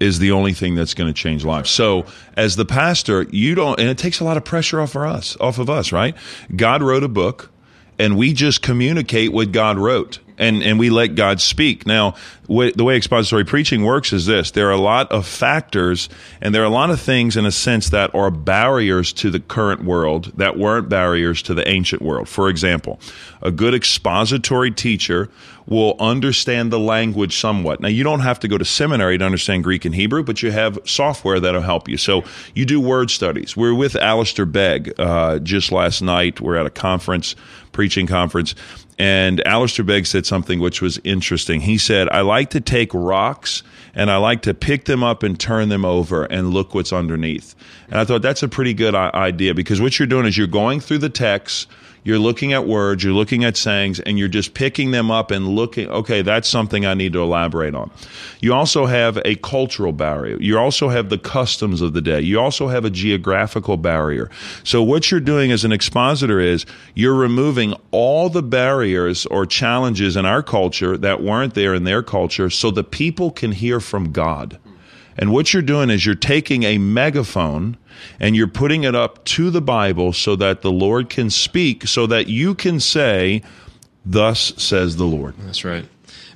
is 0.02 0.18
the 0.18 0.32
only 0.32 0.52
thing 0.52 0.75
that's 0.75 0.94
going 0.94 1.09
to 1.09 1.14
change 1.14 1.44
lives. 1.44 1.71
So, 1.71 2.04
as 2.37 2.56
the 2.56 2.64
pastor, 2.64 3.23
you 3.30 3.54
don't, 3.54 3.78
and 3.78 3.88
it 3.88 3.97
takes 3.97 4.18
a 4.21 4.25
lot 4.25 4.37
of 4.37 4.44
pressure 4.44 4.80
off 4.80 4.92
for 4.92 5.06
us, 5.06 5.37
off 5.40 5.59
of 5.59 5.71
us, 5.71 5.92
right? 5.92 6.16
God 6.54 6.82
wrote 6.82 7.04
a 7.04 7.09
book, 7.09 7.50
and 7.99 8.16
we 8.16 8.32
just 8.32 8.62
communicate 8.62 9.32
what 9.32 9.52
God 9.52 9.78
wrote. 9.78 10.18
And, 10.42 10.62
and 10.62 10.78
we 10.78 10.90
let 10.90 11.14
God 11.14 11.40
speak. 11.40 11.87
Now, 11.87 12.16
wh- 12.44 12.75
the 12.75 12.82
way 12.82 12.96
expository 12.96 13.44
preaching 13.44 13.84
works 13.84 14.12
is 14.12 14.26
this. 14.26 14.50
There 14.50 14.68
are 14.68 14.72
a 14.72 14.76
lot 14.76 15.11
of 15.12 15.25
factors 15.26 16.08
and 16.40 16.52
there 16.52 16.62
are 16.62 16.66
a 16.66 16.70
lot 16.70 16.90
of 16.90 17.00
things 17.00 17.37
in 17.37 17.46
a 17.46 17.52
sense 17.52 17.90
that 17.90 18.12
are 18.14 18.30
barriers 18.30 19.12
to 19.14 19.30
the 19.30 19.38
current 19.38 19.84
world 19.84 20.32
that 20.37 20.58
weren't 20.58 20.88
barriers 20.88 21.42
to 21.42 21.54
the 21.54 21.66
ancient 21.68 22.02
world. 22.02 22.28
For 22.28 22.49
example, 22.49 22.99
a 23.40 23.52
good 23.52 23.72
expository 23.72 24.72
teacher 24.72 25.30
will 25.66 25.94
understand 26.00 26.72
the 26.72 26.78
language 26.78 27.38
somewhat. 27.38 27.80
Now, 27.80 27.88
you 27.88 28.02
don't 28.02 28.20
have 28.20 28.40
to 28.40 28.49
go 28.49 28.58
to 28.58 28.64
seminary 28.64 29.18
to 29.18 29.25
understand 29.25 29.62
Greek 29.62 29.84
and 29.84 29.94
Hebrew, 29.94 30.25
but 30.25 30.42
you 30.42 30.50
have 30.50 30.78
software 30.84 31.38
that'll 31.38 31.61
help 31.62 31.88
you. 31.88 31.96
So 31.96 32.25
you 32.54 32.64
do 32.64 32.80
word 32.80 33.11
studies. 33.11 33.56
We 33.56 33.68
are 33.68 33.75
with 33.75 33.94
Alistair 33.94 34.46
Begg 34.46 34.92
uh, 34.99 35.38
just 35.38 35.70
last 35.70 36.02
night. 36.02 36.40
We're 36.40 36.56
at 36.56 36.66
a 36.66 36.70
conference 36.70 37.37
preaching 37.72 38.06
conference, 38.06 38.54
and 38.99 39.46
Alistair 39.46 39.84
Begg 39.84 40.06
said 40.06 40.26
something 40.26 40.61
which 40.61 40.80
was 40.82 40.99
interesting. 41.04 41.62
He 41.62 41.78
said, 41.78 42.08
"I 42.11 42.20
like 42.20 42.50
to 42.50 42.61
take 42.61 42.90
rocks." 42.92 43.62
And 43.94 44.11
I 44.11 44.16
like 44.16 44.40
to 44.42 44.54
pick 44.54 44.87
them 44.87 45.02
up 45.04 45.22
and 45.22 45.38
turn 45.38 45.68
them 45.68 45.84
over 45.84 46.25
and 46.25 46.54
look 46.54 46.75
what's 46.75 46.94
underneath. 46.94 47.54
And 47.90 48.00
I 48.00 48.06
thought 48.06 48.22
that's 48.22 48.42
a 48.42 48.49
pretty 48.49 48.72
good 48.72 48.94
idea 48.94 49.52
because 49.54 49.82
what 49.82 49.99
you're 49.99 50.08
doing 50.08 50.25
is 50.25 50.38
you're 50.38 50.46
going 50.46 50.80
through 50.80 50.99
the 50.99 51.11
text, 51.11 51.68
you're 52.04 52.18
looking 52.18 52.52
at 52.52 52.66
words, 52.66 53.04
you're 53.04 53.12
looking 53.12 53.44
at 53.44 53.56
sayings, 53.56 54.00
and 54.00 54.18
you're 54.18 54.28
just 54.28 54.54
picking 54.54 54.90
them 54.90 55.11
up 55.11 55.30
and 55.30 55.49
looking, 55.49 55.88
okay, 55.88 56.23
that's 56.23 56.49
something 56.49 56.85
I 56.85 56.94
need 56.94 57.12
to 57.12 57.23
elaborate 57.23 57.75
on. 57.75 57.90
You 58.40 58.54
also 58.54 58.87
have 58.87 59.18
a 59.25 59.37
cultural 59.37 59.92
barrier. 59.92 60.37
You 60.40 60.59
also 60.59 60.88
have 60.88 61.11
the 61.11 61.18
customs 61.18 61.80
of 61.80 61.92
the 61.92 62.00
day. 62.00 62.21
You 62.21 62.40
also 62.40 62.68
have 62.68 62.85
a 62.85 62.90
geographical 62.90 63.76
barrier. 63.76 64.30
So 64.64 64.82
what 64.82 65.11
you're 65.11 65.21
doing 65.21 65.52
as 65.52 65.64
an 65.64 65.73
expositor 65.73 66.40
is 66.40 66.66
you're 66.94 67.14
removing 67.14 67.75
all 67.92 68.28
the 68.28 68.42
barriers 68.42 69.26
or 69.26 69.47
challenges 69.47 70.16
in 70.16 70.26
our 70.26 70.42
culture 70.42 70.97
that 70.97 71.23
weren't 71.23 71.54
there 71.54 71.75
in 71.75 71.85
their 71.85 72.02
culture 72.02 72.50
so 72.50 72.71
the 72.71 72.85
people 72.85 73.30
can 73.30 73.52
hear 73.52 73.78
from 73.78 74.11
God. 74.12 74.59
And 75.16 75.33
what 75.33 75.52
you're 75.52 75.62
doing 75.62 75.90
is 75.90 76.07
you're 76.07 76.14
taking 76.14 76.62
a 76.62 76.78
megaphone 76.78 77.76
and 78.19 78.35
you're 78.35 78.49
putting 78.49 78.85
it 78.85 78.95
up 78.95 79.25
to 79.26 79.50
the 79.50 79.61
Bible 79.61 80.12
so 80.12 80.37
that 80.37 80.62
the 80.62 80.73
Lord 80.73 81.09
can 81.09 81.31
speak, 81.31 81.87
so 81.87 82.07
that 82.07 82.28
you 82.28 82.54
can 82.54 82.81
say, 82.81 83.42
Thus 84.04 84.52
says 84.57 84.97
the 84.97 85.04
Lord. 85.04 85.35
That's 85.38 85.64
right. 85.64 85.85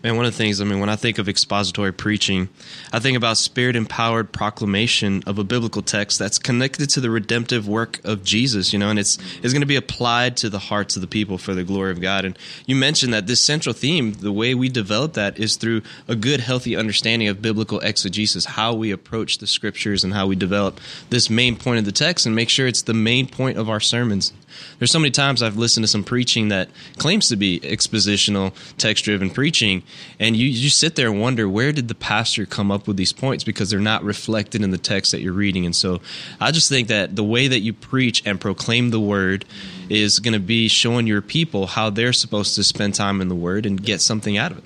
Man, 0.06 0.14
one 0.14 0.24
of 0.24 0.32
the 0.32 0.38
things, 0.38 0.60
I 0.60 0.64
mean, 0.64 0.78
when 0.78 0.88
I 0.88 0.94
think 0.94 1.18
of 1.18 1.28
expository 1.28 1.92
preaching, 1.92 2.48
I 2.92 3.00
think 3.00 3.16
about 3.16 3.38
spirit 3.38 3.74
empowered 3.74 4.30
proclamation 4.30 5.24
of 5.26 5.40
a 5.40 5.42
biblical 5.42 5.82
text 5.82 6.20
that's 6.20 6.38
connected 6.38 6.90
to 6.90 7.00
the 7.00 7.10
redemptive 7.10 7.66
work 7.66 7.98
of 8.04 8.22
Jesus, 8.22 8.72
you 8.72 8.78
know, 8.78 8.88
and 8.88 9.00
it's, 9.00 9.18
it's 9.42 9.52
going 9.52 9.62
to 9.62 9.66
be 9.66 9.74
applied 9.74 10.36
to 10.36 10.48
the 10.48 10.60
hearts 10.60 10.94
of 10.94 11.02
the 11.02 11.08
people 11.08 11.38
for 11.38 11.54
the 11.54 11.64
glory 11.64 11.90
of 11.90 12.00
God. 12.00 12.24
And 12.24 12.38
you 12.66 12.76
mentioned 12.76 13.12
that 13.14 13.26
this 13.26 13.42
central 13.42 13.72
theme, 13.72 14.12
the 14.12 14.30
way 14.30 14.54
we 14.54 14.68
develop 14.68 15.14
that 15.14 15.40
is 15.40 15.56
through 15.56 15.82
a 16.06 16.14
good, 16.14 16.38
healthy 16.38 16.76
understanding 16.76 17.26
of 17.26 17.42
biblical 17.42 17.80
exegesis, 17.80 18.44
how 18.44 18.74
we 18.74 18.92
approach 18.92 19.38
the 19.38 19.48
scriptures 19.48 20.04
and 20.04 20.14
how 20.14 20.28
we 20.28 20.36
develop 20.36 20.78
this 21.10 21.28
main 21.28 21.56
point 21.56 21.80
of 21.80 21.84
the 21.84 21.90
text 21.90 22.26
and 22.26 22.36
make 22.36 22.48
sure 22.48 22.68
it's 22.68 22.82
the 22.82 22.94
main 22.94 23.26
point 23.26 23.58
of 23.58 23.68
our 23.68 23.80
sermons. 23.80 24.32
There's 24.78 24.92
so 24.92 24.98
many 24.98 25.10
times 25.10 25.42
I've 25.42 25.56
listened 25.56 25.84
to 25.84 25.88
some 25.88 26.04
preaching 26.04 26.48
that 26.48 26.68
claims 26.96 27.28
to 27.28 27.36
be 27.36 27.60
expositional, 27.60 28.54
text 28.78 29.04
driven 29.04 29.30
preaching, 29.30 29.82
and 30.18 30.36
you, 30.36 30.46
you 30.46 30.70
sit 30.70 30.96
there 30.96 31.08
and 31.10 31.20
wonder 31.20 31.48
where 31.48 31.72
did 31.72 31.88
the 31.88 31.94
pastor 31.94 32.46
come 32.46 32.70
up 32.70 32.86
with 32.86 32.96
these 32.96 33.12
points 33.12 33.44
because 33.44 33.70
they're 33.70 33.80
not 33.80 34.02
reflected 34.04 34.62
in 34.62 34.70
the 34.70 34.78
text 34.78 35.12
that 35.12 35.20
you're 35.20 35.32
reading. 35.32 35.66
And 35.66 35.74
so 35.74 36.00
I 36.40 36.52
just 36.52 36.68
think 36.68 36.88
that 36.88 37.16
the 37.16 37.24
way 37.24 37.48
that 37.48 37.60
you 37.60 37.72
preach 37.72 38.22
and 38.26 38.40
proclaim 38.40 38.90
the 38.90 39.00
word 39.00 39.44
is 39.88 40.18
going 40.18 40.34
to 40.34 40.40
be 40.40 40.68
showing 40.68 41.06
your 41.06 41.22
people 41.22 41.66
how 41.66 41.90
they're 41.90 42.12
supposed 42.12 42.54
to 42.56 42.64
spend 42.64 42.94
time 42.94 43.20
in 43.20 43.28
the 43.28 43.34
word 43.34 43.66
and 43.66 43.82
get 43.82 44.00
something 44.00 44.36
out 44.36 44.52
of 44.52 44.58
it. 44.58 44.64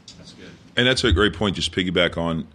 And 0.76 0.86
that's 0.86 1.04
a 1.04 1.12
great 1.12 1.34
point, 1.34 1.56
just 1.56 1.72
piggyback 1.72 2.16
on 2.16 2.46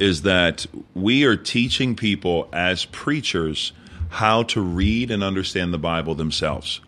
is 0.00 0.22
that 0.22 0.66
we 0.94 1.24
are 1.24 1.36
teaching 1.36 1.94
people 1.94 2.48
as 2.54 2.86
preachers 2.86 3.72
how 4.08 4.42
to 4.42 4.60
read 4.60 5.10
and 5.10 5.22
understand 5.22 5.74
the 5.74 5.78
Bible 5.78 6.14
themselves. 6.14 6.80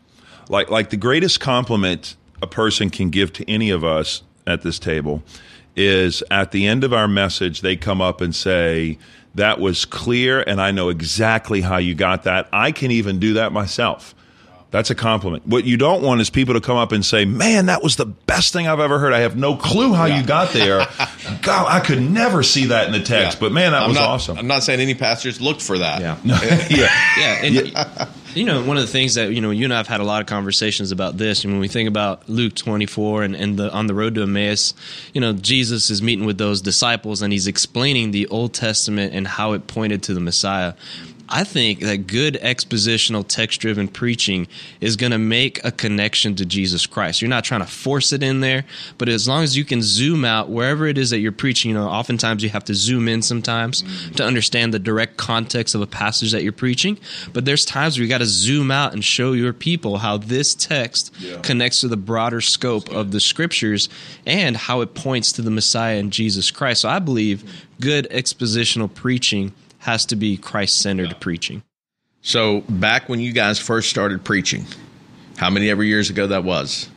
Like, 0.49 0.71
like 0.71 0.91
the 0.91 0.97
greatest 0.97 1.39
compliment 1.39 2.17
a 2.41 2.47
person 2.47 2.91
can 2.91 3.11
give 3.11 3.33
to 3.35 3.49
any 3.49 3.71
of 3.71 3.85
us 3.85 4.23
at 4.47 4.63
this 4.63 4.79
table 4.79 5.23
is 5.77 6.23
at 6.31 6.51
the 6.51 6.67
end 6.67 6.85
of 6.85 6.93
our 6.93 7.09
message, 7.09 7.61
they 7.61 7.77
come 7.77 8.01
up 8.01 8.21
and 8.21 8.35
say, 8.35 8.99
That 9.35 9.61
was 9.61 9.85
clear, 9.85 10.41
and 10.41 10.61
I 10.61 10.71
know 10.71 10.89
exactly 10.89 11.61
how 11.61 11.79
you 11.79 11.95
got 11.95 12.25
that. 12.25 12.49
I 12.53 12.73
can 12.73 12.91
even 12.91 13.19
do 13.19 13.35
that 13.35 13.53
myself. 13.53 14.15
That's 14.73 14.89
a 14.89 14.95
compliment. 14.95 15.47
What 15.47 15.65
you 15.65 15.77
don't 15.77 16.03
want 16.03 16.23
is 16.23 16.31
people 16.31 16.55
to 16.55 16.61
come 16.61 16.79
up 16.79 16.93
and 16.93 17.05
say, 17.05 17.27
"Man, 17.27 17.67
that 17.67 17.83
was 17.83 17.97
the 17.97 18.07
best 18.07 18.55
thing 18.55 18.67
I've 18.67 18.81
ever 18.81 18.99
heard. 18.99 19.13
I 19.13 19.21
have 19.21 19.37
no 19.37 19.55
clue 19.55 19.93
how 19.93 20.07
yeah. 20.07 20.19
you 20.19 20.27
got 20.27 20.55
there. 20.55 20.87
God, 21.43 21.67
I 21.69 21.81
could 21.81 22.01
never 22.01 22.43
see 22.43 22.67
that 22.67 22.87
in 22.87 22.93
the 22.93 23.03
text, 23.03 23.37
yeah. 23.37 23.41
but 23.41 23.53
man, 23.53 23.73
that 23.73 23.83
I'm 23.83 23.89
was 23.91 23.99
not, 23.99 24.09
awesome." 24.09 24.39
I'm 24.39 24.47
not 24.47 24.63
saying 24.63 24.81
any 24.81 24.95
pastors 24.95 25.43
looked 25.43 25.61
for 25.61 25.77
that. 25.77 26.01
Yeah, 26.01 26.17
yeah, 26.25 26.69
yeah. 27.19 27.45
And, 27.45 27.55
yeah. 27.55 28.09
You 28.35 28.47
know, 28.47 28.65
one 28.65 28.79
of 28.79 28.83
the 28.83 28.91
things 28.91 29.17
that 29.17 29.31
you 29.31 29.43
know, 29.43 29.51
you 29.51 29.65
and 29.65 29.75
I 29.75 29.77
have 29.77 29.89
had 29.89 30.01
a 30.01 30.05
lot 30.05 30.23
of 30.23 30.27
conversations 30.27 30.91
about 30.91 31.19
this. 31.19 31.45
And 31.45 31.53
when 31.53 31.61
we 31.61 31.69
think 31.69 31.87
about 31.87 32.31
Luke 32.31 32.55
24 32.55 33.25
and, 33.25 33.37
and 33.37 33.59
the 33.59 33.71
on 33.71 33.89
the 33.89 33.95
road 33.95 34.15
to 34.15 34.23
Emmaus, 34.23 34.73
you 35.13 35.21
know, 35.21 35.35
Jesus 35.35 35.91
is 35.91 36.01
meeting 36.01 36.25
with 36.25 36.39
those 36.39 36.63
disciples 36.63 37.21
and 37.21 37.31
he's 37.31 37.47
explaining 37.47 38.11
the 38.11 38.27
Old 38.29 38.55
Testament 38.55 39.13
and 39.13 39.27
how 39.29 39.53
it 39.53 39.67
pointed 39.67 40.03
to 40.05 40.15
the 40.15 40.21
Messiah. 40.21 40.73
I 41.33 41.45
think 41.45 41.81
that 41.81 42.07
good 42.07 42.35
expositional 42.43 43.27
text 43.27 43.59
driven 43.59 43.89
preaching 43.89 44.47
is 44.83 44.97
going 44.97 45.13
to 45.13 45.19
make 45.19 45.65
a 45.65 45.73
connection 45.73 46.35
to 46.37 46.45
Jesus 46.45 46.87
Christ. 46.87 47.23
You're 47.23 47.31
not 47.31 47.43
trying 47.43 47.63
to 47.63 47.67
force 47.67 48.13
it 48.13 48.23
in 48.23 48.41
there, 48.41 48.67
but 48.99 49.09
as 49.09 49.27
long 49.27 49.43
as 49.43 49.57
you 49.57 49.65
can 49.65 49.81
zoom 49.81 50.27
out 50.27 50.51
wherever 50.51 50.87
it 50.87 50.99
is 50.99 51.09
that 51.09 51.21
you're 51.21 51.33
preaching, 51.33 51.71
you 51.71 51.75
know, 51.75 51.89
oftentimes 51.89 52.43
you 52.43 52.51
have 52.51 52.65
to 52.65 52.75
zoom 52.75 53.09
in 53.09 53.23
sometimes 53.23 53.83
mm-hmm. 53.83 54.15
to 54.17 54.25
understand 54.25 54.75
the 54.75 54.79
direct 54.79 55.17
context 55.17 55.75
of 55.75 55.81
a 55.81 55.87
passage 55.87 56.33
that 56.33 56.43
you're 56.43 56.53
preaching. 56.53 56.99
But 57.33 57.47
there's 57.47 57.65
times 57.65 57.97
where 57.97 58.03
you 58.03 58.11
got 58.11 58.19
to 58.19 58.27
zoom 58.27 58.71
out 58.71 58.93
and 58.93 59.03
show 59.03 59.33
your 59.33 59.55
people 59.55 59.97
how 59.99 60.19
this 60.19 60.55
text 60.55 61.15
yeah. 61.19 61.39
connects 61.41 61.81
to 61.81 61.89
the 61.89 61.97
broader 61.97 62.43
scope 62.43 62.91
of 62.91 63.11
the 63.11 63.21
scriptures 63.21 63.89
and 64.27 64.55
how 64.55 64.83
it 64.83 64.95
points 64.95 65.33
to 65.33 65.43
the 65.43 65.51
Messiah 65.51 65.99
and 65.99 66.13
Jesus 66.13 66.51
Christ. 66.51 66.83
So 66.83 66.91
I 66.91 66.99
believe 66.99 67.43
good 67.81 68.07
expositional 68.11 68.93
preaching 68.93 69.53
has 69.83 70.07
to 70.07 70.17
be 70.17 70.37
Christ 70.37 70.79
centered 70.79 71.11
yeah. 71.11 71.19
preaching. 71.21 71.63
So, 72.23 72.61
back 72.69 73.09
when 73.09 73.19
you 73.19 73.33
guys 73.33 73.59
first 73.59 73.91
started 73.91 74.25
preaching, 74.25 74.65
how 75.37 75.51
many 75.51 75.69
ever 75.71 75.83
years 75.83 76.09
ago 76.09 76.29
that 76.29 76.45
was? 76.45 76.89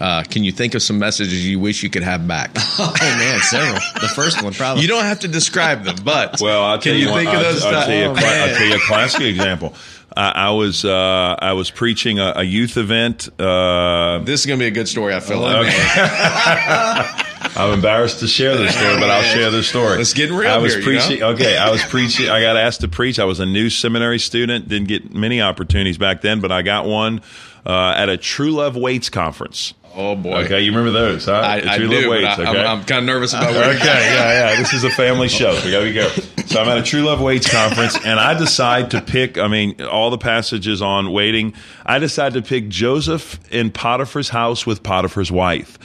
Uh, 0.00 0.24
can 0.24 0.42
you 0.42 0.50
think 0.50 0.74
of 0.74 0.82
some 0.82 0.98
messages 0.98 1.46
you 1.46 1.60
wish 1.60 1.82
you 1.82 1.90
could 1.90 2.02
have 2.02 2.26
back? 2.26 2.50
oh 2.56 2.94
man, 3.00 3.40
several. 3.40 3.80
The 4.00 4.08
first 4.08 4.42
one, 4.42 4.52
probably. 4.52 4.82
You 4.82 4.88
don't 4.88 5.04
have 5.04 5.20
to 5.20 5.28
describe 5.28 5.84
them, 5.84 5.96
but 6.02 6.40
well, 6.40 6.64
I'll 6.64 6.80
can 6.80 6.94
you, 6.94 7.08
you 7.08 7.14
think 7.14 7.28
one, 7.28 7.36
of 7.36 7.42
those? 7.42 7.64
I'll, 7.64 7.76
I'll, 7.76 7.86
tell 7.86 7.96
you, 7.96 8.04
oh, 8.06 8.14
I'll, 8.16 8.56
tell 8.56 8.66
you 8.66 8.74
a 8.74 8.80
classic 8.86 9.22
example. 9.22 9.74
I, 10.16 10.30
I 10.30 10.50
was 10.50 10.84
uh, 10.84 11.36
I 11.38 11.52
was 11.52 11.70
preaching 11.70 12.18
a, 12.18 12.32
a 12.36 12.42
youth 12.42 12.76
event. 12.76 13.28
Uh, 13.38 14.18
this 14.24 14.40
is 14.40 14.46
going 14.46 14.58
to 14.58 14.64
be 14.64 14.68
a 14.68 14.72
good 14.72 14.88
story. 14.88 15.14
I 15.14 15.20
feel 15.20 15.40
like. 15.40 15.66
Okay. 15.66 17.30
I'm 17.56 17.72
embarrassed 17.72 18.20
to 18.20 18.26
share 18.26 18.56
this 18.56 18.74
story, 18.74 18.98
but 18.98 19.10
I'll 19.10 19.22
share 19.22 19.50
this 19.50 19.68
story. 19.68 19.98
Let's 19.98 20.12
get 20.12 20.30
real. 20.30 20.50
I 20.50 20.58
was 20.58 20.74
here, 20.74 20.82
preaching. 20.82 21.12
You 21.12 21.20
know? 21.20 21.28
Okay, 21.30 21.56
I 21.56 21.70
was 21.70 21.82
preaching. 21.88 22.28
I 22.28 22.40
got 22.40 22.56
asked 22.56 22.80
to 22.80 22.88
preach. 22.88 23.18
I 23.18 23.24
was 23.24 23.40
a 23.40 23.46
new 23.46 23.70
seminary 23.70 24.18
student. 24.18 24.68
Didn't 24.68 24.88
get 24.88 25.14
many 25.14 25.40
opportunities 25.40 25.98
back 25.98 26.20
then, 26.20 26.40
but 26.40 26.50
I 26.50 26.62
got 26.62 26.84
one 26.86 27.22
uh, 27.64 27.94
at 27.96 28.08
a 28.08 28.16
True 28.16 28.50
Love 28.50 28.76
Waits 28.76 29.08
conference. 29.08 29.74
Oh 29.96 30.16
boy! 30.16 30.42
Okay, 30.44 30.62
you 30.62 30.72
remember 30.72 30.90
those? 30.90 31.26
Huh? 31.26 31.34
I, 31.34 31.74
I 31.74 31.78
do. 31.78 32.10
Weights, 32.10 32.26
I, 32.26 32.32
okay? 32.32 32.64
I'm, 32.64 32.80
I'm, 32.80 32.84
kind 32.84 32.98
of 32.98 33.04
nervous 33.04 33.32
about. 33.32 33.50
okay, 33.50 33.84
yeah, 33.84 34.50
yeah. 34.50 34.56
This 34.56 34.72
is 34.72 34.82
a 34.82 34.90
family 34.90 35.28
show. 35.28 35.54
So 35.54 35.82
we 35.84 35.92
go. 35.92 36.08
So 36.46 36.60
I'm 36.60 36.68
at 36.68 36.78
a 36.78 36.82
True 36.82 37.02
Love 37.02 37.20
Waits 37.20 37.48
conference, 37.48 37.96
and 38.04 38.18
I 38.18 38.34
decide 38.34 38.90
to 38.90 39.00
pick. 39.00 39.38
I 39.38 39.46
mean, 39.46 39.80
all 39.82 40.10
the 40.10 40.18
passages 40.18 40.82
on 40.82 41.12
waiting. 41.12 41.54
I 41.86 42.00
decide 42.00 42.34
to 42.34 42.42
pick 42.42 42.68
Joseph 42.68 43.38
in 43.52 43.70
Potiphar's 43.70 44.30
house 44.30 44.66
with 44.66 44.82
Potiphar's 44.82 45.30
wife 45.30 45.78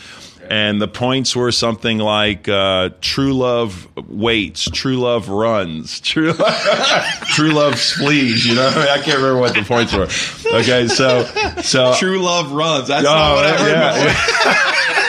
and 0.50 0.82
the 0.82 0.88
points 0.88 1.36
were 1.36 1.52
something 1.52 2.00
like 2.00 2.50
uh, 2.50 2.90
"True 3.02 3.34
love 3.34 3.88
waits, 4.10 4.70
true 4.72 4.98
love 4.98 5.30
runs, 5.30 6.00
true 6.02 6.34
love, 6.34 6.56
true 7.30 7.52
love 7.52 7.80
flees." 7.80 8.46
You 8.46 8.56
know, 8.56 8.68
I, 8.68 8.76
mean, 8.76 8.88
I, 8.90 8.98
can't 8.98 9.18
remember 9.18 9.40
what 9.40 9.54
the 9.54 9.64
points 9.64 9.94
were. 9.94 10.10
Okay, 10.58 10.88
so 10.88 11.24
so 11.62 11.94
true 11.98 12.20
love 12.20 12.52
runs. 12.52 12.88
That's 12.88 13.06
oh, 13.06 13.14
not 13.14 13.36
what 13.36 13.46
I 13.46 13.58
heard 13.58 13.72
yeah. 13.72 15.06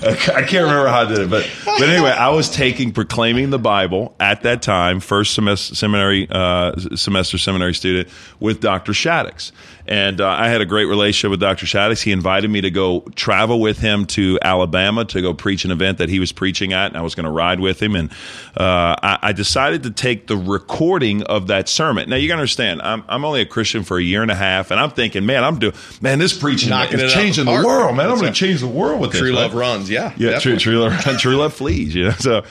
I 0.02 0.42
can't 0.42 0.64
remember 0.64 0.88
how 0.88 1.02
I 1.02 1.04
did 1.04 1.18
it, 1.18 1.30
but 1.30 1.50
but 1.64 1.88
anyway, 1.88 2.10
I 2.10 2.30
was 2.30 2.48
taking 2.48 2.92
proclaiming 2.92 3.50
the 3.50 3.58
Bible 3.58 4.14
at 4.18 4.42
that 4.42 4.62
time, 4.62 5.00
first 5.00 5.34
semester 5.34 5.74
seminary 5.74 6.26
uh, 6.30 6.74
semester 6.96 7.36
seminary 7.36 7.74
student 7.74 8.08
with 8.38 8.60
Dr. 8.60 8.92
Shaddix, 8.92 9.52
and 9.90 10.20
uh, 10.20 10.28
I 10.28 10.48
had 10.48 10.60
a 10.60 10.66
great 10.66 10.84
relationship 10.84 11.32
with 11.32 11.40
Dr. 11.40 11.66
Shaddix. 11.66 12.00
He 12.00 12.12
invited 12.12 12.48
me 12.48 12.60
to 12.60 12.70
go 12.70 13.00
travel 13.16 13.60
with 13.60 13.80
him 13.80 14.06
to 14.06 14.38
Alabama 14.40 15.04
to 15.06 15.20
go 15.20 15.34
preach 15.34 15.64
an 15.64 15.72
event 15.72 15.98
that 15.98 16.08
he 16.08 16.20
was 16.20 16.30
preaching 16.30 16.72
at, 16.72 16.86
and 16.86 16.96
I 16.96 17.02
was 17.02 17.16
going 17.16 17.24
to 17.24 17.30
ride 17.30 17.58
with 17.58 17.82
him. 17.82 17.96
And 17.96 18.10
uh, 18.56 18.94
I, 19.02 19.18
I, 19.20 19.32
decided 19.32 19.82
to 19.82 19.90
take 19.90 20.28
the 20.28 20.36
recording 20.36 21.24
of 21.24 21.48
that 21.48 21.68
sermon. 21.68 22.08
Now 22.08 22.16
you 22.16 22.28
got 22.28 22.34
to 22.34 22.40
understand, 22.40 22.82
I'm, 22.82 23.04
I'm 23.08 23.24
only 23.24 23.40
a 23.40 23.46
Christian 23.46 23.82
for 23.82 23.98
a 23.98 24.02
year 24.02 24.22
and 24.22 24.30
a 24.30 24.36
half, 24.36 24.70
and 24.70 24.78
I'm 24.78 24.90
thinking, 24.90 25.26
man, 25.26 25.42
I'm 25.42 25.58
doing, 25.58 25.74
man, 26.00 26.20
this 26.20 26.38
preaching 26.38 26.70
Knocking 26.70 27.00
is 27.00 27.12
changing 27.12 27.46
the, 27.46 27.56
the 27.56 27.66
world, 27.66 27.96
man. 27.96 28.10
I'm 28.10 28.18
going 28.18 28.32
to 28.32 28.38
change 28.38 28.60
the 28.60 28.68
world 28.68 29.00
with 29.00 29.10
true 29.10 29.20
this. 29.20 29.28
True 29.30 29.36
love 29.36 29.54
right? 29.54 29.60
runs, 29.60 29.89
yeah, 29.90 30.14
yeah, 30.16 30.38
true, 30.38 30.56
true 30.56 30.80
love, 30.80 31.00
true 31.18 31.36
love 31.36 31.54
flees. 31.54 31.94
You 31.94 32.04
know, 32.04 32.10
so 32.12 32.44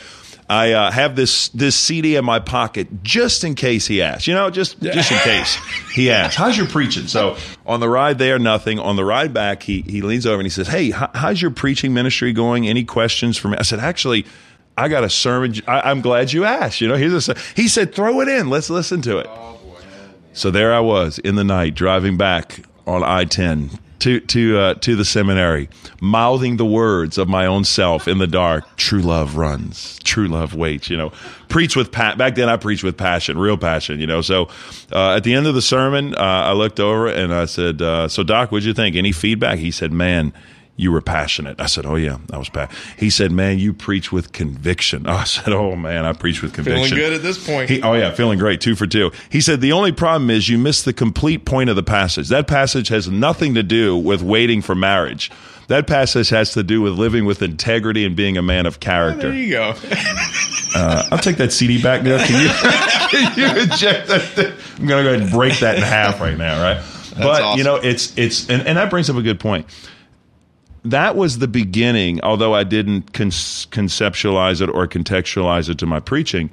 I 0.49 0.71
uh, 0.71 0.91
have 0.91 1.15
this 1.15 1.49
this 1.49 1.75
CD 1.75 2.15
in 2.15 2.25
my 2.25 2.39
pocket 2.39 3.04
just 3.04 3.43
in 3.43 3.54
case 3.54 3.86
he 3.86 4.02
asks. 4.02 4.25
You 4.25 4.34
know, 4.34 4.49
just 4.49 4.82
just 4.82 5.12
in 5.12 5.17
case 5.19 5.56
he 5.93 6.10
asks. 6.12 6.36
How's 6.36 6.58
your 6.58 6.67
preaching? 6.67 7.06
So 7.06 7.38
on 7.67 7.80
the 7.80 7.88
ride 7.88 8.17
there, 8.17 8.39
nothing. 8.39 8.80
On 8.80 8.95
the 8.95 9.06
ride 9.06 9.32
back, 9.32 9.62
he 9.62 9.82
he 9.82 10.02
leans 10.02 10.25
over 10.25 10.38
and 10.38 10.45
he 10.45 10.49
says, 10.49 10.67
"Hey, 10.67 10.89
how's 10.89 11.39
your 11.39 11.52
preaching 11.52 11.93
ministry 11.93 12.34
going? 12.34 12.67
Any 12.67 12.84
questions 12.84 13.38
for 13.38 13.49
me?" 13.49 13.58
I 13.58 13.63
said, 13.63 13.80
"Actually." 13.80 14.25
I 14.78 14.88
got 14.88 15.04
a 15.04 15.10
sermon. 15.10 15.56
I, 15.67 15.91
am 15.91 15.99
glad 15.99 16.32
you 16.32 16.45
asked. 16.45 16.80
You 16.80 16.88
know, 16.88 16.95
here's 16.95 17.28
a. 17.28 17.36
He 17.54 17.67
said, 17.67 17.93
"Throw 17.93 18.21
it 18.21 18.30
in. 18.30 18.49
Let's 18.49 18.69
listen 18.69 19.02
to 19.02 19.17
it." 19.17 19.28
Oh, 19.28 19.60
so 20.32 20.52
there 20.52 20.73
I 20.73 20.80
was 20.80 21.19
in 21.19 21.36
the 21.36 21.43
night 21.43 21.75
driving 21.75 22.15
back 22.15 22.63
on 22.88 23.04
I-10 23.04 23.78
to 24.00 24.20
to 24.20 24.58
uh, 24.58 24.74
to 24.76 24.96
the 24.96 25.06
seminary, 25.06 25.70
mouthing 26.02 26.58
the 26.58 26.66
words 26.66 27.18
of 27.18 27.28
my 27.28 27.46
own 27.46 27.64
self 27.64 28.08
in 28.08 28.18
the 28.18 28.28
dark. 28.28 28.64
True 28.78 29.02
love 29.02 29.36
runs. 29.36 30.00
True 30.04 30.28
love 30.28 30.54
waits. 30.54 30.90
You 30.90 30.98
know, 30.98 31.12
preach 31.48 31.76
with 31.76 31.92
pa- 31.92 32.16
back 32.16 32.36
then. 32.36 32.50
I 32.50 32.58
preached 32.58 32.84
with 32.84 32.98
passion, 32.98 33.38
real 33.38 33.58
passion. 33.58 34.00
You 34.00 34.08
know, 34.08 34.22
so 34.22 34.50
uh, 34.92 35.16
at 35.16 35.24
the 35.24 35.34
end 35.34 35.48
of 35.48 35.56
the 35.56 35.62
sermon, 35.62 36.16
uh, 36.16 36.20
I 36.20 36.54
looked 36.54 36.80
over 36.80 37.08
and 37.08 37.34
I 37.34 37.46
said, 37.46 37.82
uh, 37.82 38.08
"So, 38.08 38.24
Doc, 38.24 38.52
what'd 38.52 38.66
you 38.66 38.74
think? 38.74 38.96
Any 38.96 39.12
feedback?" 39.12 39.60
He 39.60 39.72
said, 39.72 39.92
"Man." 39.92 40.34
You 40.80 40.94
were 40.94 41.02
passionate. 41.02 41.60
I 41.60 41.65
said, 41.65 41.86
"Oh 41.86 41.96
yeah, 41.96 42.18
I 42.32 42.38
was 42.38 42.48
passionate." 42.48 42.80
He 42.98 43.10
said, 43.10 43.34
"Man, 43.34 43.60
you 43.60 43.74
preach 43.74 44.13
with 44.13 44.32
conviction." 44.32 45.08
I 45.08 45.26
said, 45.26 45.54
"Oh 45.54 45.76
man, 45.76 46.06
I 46.06 46.13
preach 46.13 46.42
with 46.42 46.54
conviction." 46.54 46.86
Feeling 46.86 46.98
good 46.98 47.13
at 47.13 47.22
this 47.22 47.46
point. 47.46 47.70
He, 47.70 47.82
oh 47.82 47.94
yeah, 47.94 48.13
feeling 48.13 48.39
great. 48.39 48.62
Two 48.62 48.76
for 48.76 48.88
two. 48.88 49.12
He 49.30 49.42
said 49.42 49.60
the 49.60 49.74
only 49.74 49.92
problem 49.92 50.30
is 50.30 50.48
you 50.48 50.58
missed 50.58 50.86
the 50.86 50.94
complete 50.94 51.44
point 51.44 51.70
of 51.70 51.76
the 51.76 51.84
passage. 51.84 52.30
That 52.30 52.48
passage 52.48 52.88
has 52.88 53.10
nothing 53.10 53.56
to 53.56 53.63
do 53.63 53.98
with 53.98 54.24
waiting 54.24 54.62
for 54.62 54.74
marriage. 54.74 55.30
That 55.68 55.86
passage 55.86 56.30
has 56.30 56.54
to 56.54 56.63
do 56.63 56.82
with 56.82 56.94
living 56.94 57.26
with 57.26 57.42
integrity 57.42 58.06
and 58.06 58.15
being 58.15 58.38
a 58.38 58.42
man 58.42 58.65
of 58.65 58.80
character. 58.80 59.30
there 59.30 59.38
you 59.38 59.52
go. 59.52 59.76
Uh, 60.72 61.04
I'll 61.12 61.18
take 61.18 61.38
that 61.38 61.52
CD 61.52 61.82
back 61.82 62.04
there. 62.04 62.24
Can 62.24 62.44
you, 62.44 62.50
can 63.10 63.39
you 63.39 63.63
eject 63.63 64.08
that? 64.08 64.54
I'm 64.78 64.86
going 64.86 65.04
to 65.04 65.10
go 65.10 65.15
ahead 65.15 65.22
and 65.22 65.32
break 65.32 65.58
that 65.62 65.78
in 65.78 65.82
half 65.82 66.22
right 66.22 66.38
now, 66.38 66.62
right? 66.62 66.84
but 67.18 67.42
awesome. 67.42 67.58
you 67.58 67.63
know, 67.63 67.78
it's 67.78 68.15
it's 68.15 68.48
and, 68.52 68.68
and 68.68 68.78
that 68.78 68.92
brings 68.92 69.10
up 69.10 69.15
a 69.15 69.24
good 69.24 69.39
point 69.39 69.65
that 70.86 71.15
was 71.15 71.39
the 71.39 71.48
beginning, 71.48 72.22
although 72.22 72.54
I 72.54 72.63
didn't 72.63 73.13
con- 73.13 73.30
conceptualize 73.30 74.62
it 74.62 74.70
or 74.70 74.88
contextualize 74.88 75.70
it 75.70 75.78
to 75.80 75.86
my 75.86 76.00
preaching. 76.00 76.50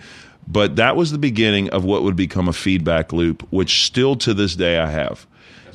But 0.49 0.77
that 0.77 0.97
was 0.97 1.11
the 1.11 1.19
beginning 1.19 1.71
of 1.71 1.85
what 1.85 2.03
would 2.03 2.17
become 2.17 2.49
a 2.49 2.53
feedback 2.53 3.12
loop, 3.12 3.47
which 3.51 3.85
still 3.85 4.17
to 4.17 4.33
this 4.33 4.55
day 4.55 4.79
I 4.79 4.89
have. 4.91 5.27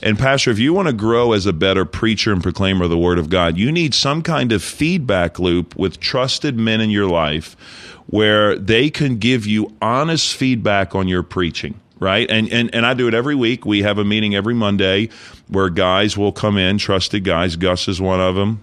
And, 0.03 0.17
Pastor, 0.17 0.49
if 0.49 0.59
you 0.59 0.73
want 0.73 0.87
to 0.87 0.93
grow 0.93 1.33
as 1.33 1.45
a 1.45 1.53
better 1.53 1.85
preacher 1.85 2.31
and 2.31 2.41
proclaimer 2.41 2.85
of 2.85 2.89
the 2.89 2.97
Word 2.97 3.19
of 3.19 3.29
God, 3.29 3.57
you 3.57 3.71
need 3.71 3.93
some 3.93 4.23
kind 4.23 4.51
of 4.51 4.63
feedback 4.63 5.37
loop 5.37 5.75
with 5.75 5.99
trusted 5.99 6.57
men 6.57 6.81
in 6.81 6.89
your 6.89 7.07
life 7.07 7.55
where 8.07 8.57
they 8.57 8.89
can 8.89 9.17
give 9.17 9.45
you 9.45 9.75
honest 9.81 10.35
feedback 10.35 10.95
on 10.95 11.07
your 11.07 11.23
preaching 11.23 11.80
right? 12.01 12.29
And, 12.29 12.51
and 12.51 12.73
and 12.75 12.85
I 12.85 12.93
do 12.93 13.07
it 13.07 13.13
every 13.13 13.35
week. 13.35 13.65
We 13.65 13.83
have 13.83 13.97
a 13.97 14.03
meeting 14.03 14.35
every 14.35 14.53
Monday 14.53 15.07
where 15.47 15.69
guys 15.69 16.17
will 16.17 16.33
come 16.33 16.57
in, 16.57 16.77
trusted 16.77 17.23
guys. 17.23 17.55
Gus 17.55 17.87
is 17.87 18.01
one 18.01 18.19
of 18.19 18.35
them. 18.35 18.61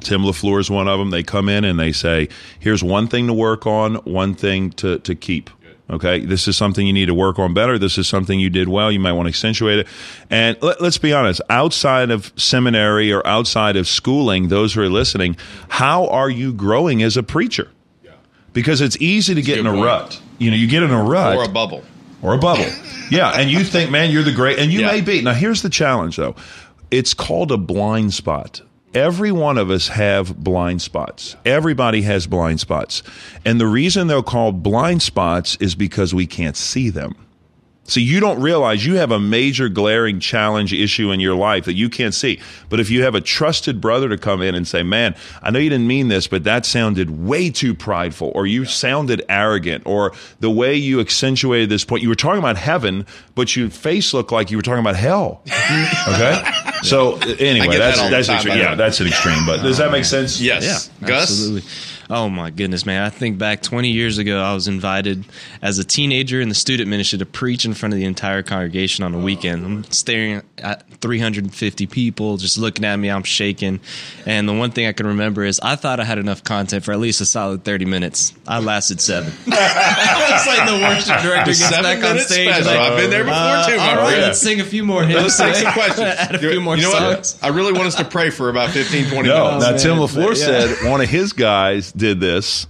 Tim 0.00 0.20
LaFleur 0.20 0.60
is 0.60 0.70
one 0.70 0.86
of 0.86 0.98
them. 0.98 1.08
They 1.10 1.22
come 1.22 1.48
in 1.48 1.64
and 1.64 1.80
they 1.80 1.92
say, 1.92 2.28
here's 2.60 2.84
one 2.84 3.08
thing 3.08 3.26
to 3.28 3.32
work 3.32 3.66
on, 3.66 3.94
one 3.96 4.34
thing 4.34 4.68
to, 4.72 4.98
to 4.98 5.14
keep. 5.14 5.48
Okay, 5.90 6.22
this 6.26 6.46
is 6.46 6.54
something 6.54 6.86
you 6.86 6.92
need 6.92 7.06
to 7.06 7.14
work 7.14 7.38
on 7.38 7.54
better. 7.54 7.78
This 7.78 7.96
is 7.96 8.06
something 8.06 8.38
you 8.38 8.50
did 8.50 8.68
well. 8.68 8.92
You 8.92 9.00
might 9.00 9.12
want 9.12 9.24
to 9.24 9.30
accentuate 9.30 9.78
it. 9.78 9.86
And 10.28 10.58
let, 10.60 10.82
us 10.82 10.98
be 10.98 11.14
honest, 11.14 11.40
outside 11.48 12.10
of 12.10 12.30
seminary 12.36 13.10
or 13.10 13.26
outside 13.26 13.76
of 13.76 13.88
schooling, 13.88 14.48
those 14.48 14.74
who 14.74 14.82
are 14.82 14.90
listening, 14.90 15.38
how 15.68 16.06
are 16.08 16.28
you 16.28 16.52
growing 16.52 17.02
as 17.02 17.16
a 17.16 17.22
preacher? 17.22 17.70
Because 18.52 18.82
it's 18.82 18.98
easy 18.98 19.34
to 19.34 19.40
get 19.40 19.56
in 19.56 19.66
a 19.66 19.70
point. 19.70 19.84
rut. 19.84 20.22
You 20.36 20.50
know, 20.50 20.58
you 20.58 20.66
get 20.66 20.82
in 20.82 20.90
a 20.90 21.02
rut 21.02 21.38
or 21.38 21.44
a 21.44 21.48
bubble. 21.48 21.82
Or 22.22 22.34
a 22.34 22.38
bubble. 22.38 22.66
yeah, 23.10 23.30
and 23.30 23.50
you 23.50 23.64
think, 23.64 23.90
man, 23.90 24.10
you're 24.10 24.22
the 24.22 24.32
great, 24.32 24.58
and 24.58 24.72
you 24.72 24.80
Yeah. 24.80 24.92
may 24.92 25.00
be. 25.00 25.22
Now, 25.22 25.34
here's 25.34 25.62
the 25.62 25.70
challenge, 25.70 26.16
though. 26.16 26.34
It's 26.90 27.14
called 27.14 27.52
a 27.52 27.56
blind 27.58 28.14
spot. 28.14 28.60
Every 28.94 29.30
one 29.30 29.58
of 29.58 29.70
us 29.70 29.88
have 29.88 30.36
blind 30.38 30.80
spots. 30.80 31.36
Everybody 31.44 32.02
has 32.02 32.26
blind 32.26 32.58
spots. 32.60 33.02
And 33.44 33.60
the 33.60 33.66
reason 33.66 34.06
they're 34.06 34.22
called 34.22 34.62
blind 34.62 35.02
spots 35.02 35.56
is 35.60 35.74
because 35.74 36.14
we 36.14 36.26
can't 36.26 36.56
see 36.56 36.88
them. 36.88 37.14
See, 37.88 38.02
you 38.02 38.20
don't 38.20 38.40
realize 38.40 38.84
you 38.84 38.96
have 38.96 39.10
a 39.10 39.18
major 39.18 39.70
glaring 39.70 40.20
challenge 40.20 40.74
issue 40.74 41.10
in 41.10 41.20
your 41.20 41.34
life 41.34 41.64
that 41.64 41.72
you 41.72 41.88
can't 41.88 42.12
see. 42.12 42.38
But 42.68 42.80
if 42.80 42.90
you 42.90 43.02
have 43.04 43.14
a 43.14 43.20
trusted 43.20 43.80
brother 43.80 44.10
to 44.10 44.18
come 44.18 44.42
in 44.42 44.54
and 44.54 44.68
say, 44.68 44.82
man, 44.82 45.16
I 45.42 45.50
know 45.50 45.58
you 45.58 45.70
didn't 45.70 45.86
mean 45.86 46.08
this, 46.08 46.26
but 46.26 46.44
that 46.44 46.66
sounded 46.66 47.24
way 47.26 47.48
too 47.48 47.74
prideful, 47.74 48.30
or 48.34 48.46
you 48.46 48.66
sounded 48.66 49.24
arrogant, 49.30 49.84
or 49.86 50.12
the 50.38 50.50
way 50.50 50.74
you 50.74 51.00
accentuated 51.00 51.70
this 51.70 51.84
point, 51.84 52.02
you 52.02 52.10
were 52.10 52.14
talking 52.14 52.38
about 52.38 52.58
heaven, 52.58 53.06
but 53.34 53.56
your 53.56 53.70
face 53.70 54.12
looked 54.12 54.32
like 54.32 54.50
you 54.50 54.58
were 54.58 54.62
talking 54.62 54.80
about 54.80 54.96
hell. 54.96 55.42
okay? 56.08 56.44
So 56.82 57.16
anyway, 57.16 57.68
get 57.68 57.78
that 57.78 57.78
that's, 57.78 57.98
all 57.98 58.10
the 58.10 58.16
that's 58.16 58.26
time, 58.26 58.36
extreme. 58.36 58.58
Yeah, 58.58 58.74
that's 58.74 59.00
an 59.00 59.06
extreme, 59.06 59.46
but 59.46 59.62
does 59.62 59.78
that 59.78 59.90
make 59.90 60.00
oh, 60.00 60.02
sense? 60.02 60.40
Yes. 60.40 60.90
Gus? 61.00 61.30
Absolutely. 61.30 61.62
Oh 62.10 62.30
my 62.30 62.48
goodness, 62.50 62.86
man! 62.86 63.02
I 63.02 63.10
think 63.10 63.36
back 63.36 63.60
20 63.60 63.90
years 63.90 64.16
ago, 64.16 64.40
I 64.40 64.54
was 64.54 64.66
invited 64.66 65.24
as 65.60 65.78
a 65.78 65.84
teenager 65.84 66.40
in 66.40 66.48
the 66.48 66.54
student 66.54 66.88
ministry 66.88 67.18
to 67.18 67.26
preach 67.26 67.66
in 67.66 67.74
front 67.74 67.92
of 67.92 68.00
the 68.00 68.06
entire 68.06 68.42
congregation 68.42 69.04
on 69.04 69.12
a 69.14 69.18
weekend. 69.18 69.64
I'm 69.66 69.84
staring 69.84 70.40
at 70.56 70.88
350 71.02 71.86
people, 71.86 72.38
just 72.38 72.56
looking 72.56 72.86
at 72.86 72.96
me. 72.96 73.10
I'm 73.10 73.24
shaking, 73.24 73.80
and 74.24 74.48
the 74.48 74.54
one 74.54 74.70
thing 74.70 74.86
I 74.86 74.92
can 74.92 75.06
remember 75.08 75.44
is 75.44 75.60
I 75.62 75.76
thought 75.76 76.00
I 76.00 76.04
had 76.04 76.16
enough 76.18 76.42
content 76.44 76.82
for 76.82 76.92
at 76.92 76.98
least 76.98 77.20
a 77.20 77.26
solid 77.26 77.62
30 77.64 77.84
minutes. 77.84 78.32
I 78.46 78.60
lasted 78.60 79.02
seven. 79.02 79.30
it's 79.46 80.46
like 80.46 80.66
the 80.66 80.78
worship 80.82 81.22
director 81.22 81.50
gets 81.50 81.58
Seven 81.68 81.82
back 81.82 82.02
on 82.10 82.18
stage. 82.20 82.48
Like, 82.48 82.66
I've 82.78 82.96
been 82.96 83.10
there 83.10 83.24
before 83.24 83.36
uh, 83.38 83.66
too, 83.68 83.76
my 83.76 83.90
all 83.90 83.96
right, 83.96 84.06
friend. 84.08 84.22
let's 84.22 84.38
sing 84.40 84.60
a 84.60 84.64
few 84.64 84.82
more 84.84 85.02
hymns. 85.04 85.22
Let's 85.24 85.36
take 85.38 85.54
some 85.56 85.72
questions. 85.74 86.00
Add 86.18 86.34
a 86.36 86.38
few 86.38 86.60
more 86.62 86.76
you 86.76 86.82
know 86.84 86.90
songs. 86.92 87.34
what? 87.34 87.44
I 87.44 87.48
really 87.54 87.72
want 87.72 87.86
us 87.86 87.96
to 87.96 88.04
pray 88.06 88.30
for 88.30 88.48
about 88.48 88.70
15, 88.70 89.10
20 89.10 89.28
No, 89.28 89.58
minutes. 89.58 89.84
now. 89.84 89.94
Tim 89.94 89.98
LaFleur 90.02 90.28
Yeah. 90.28 90.34
said 90.74 90.90
one 90.90 91.02
of 91.02 91.08
his 91.10 91.34
guys 91.34 91.92
did 91.98 92.20
this. 92.20 92.66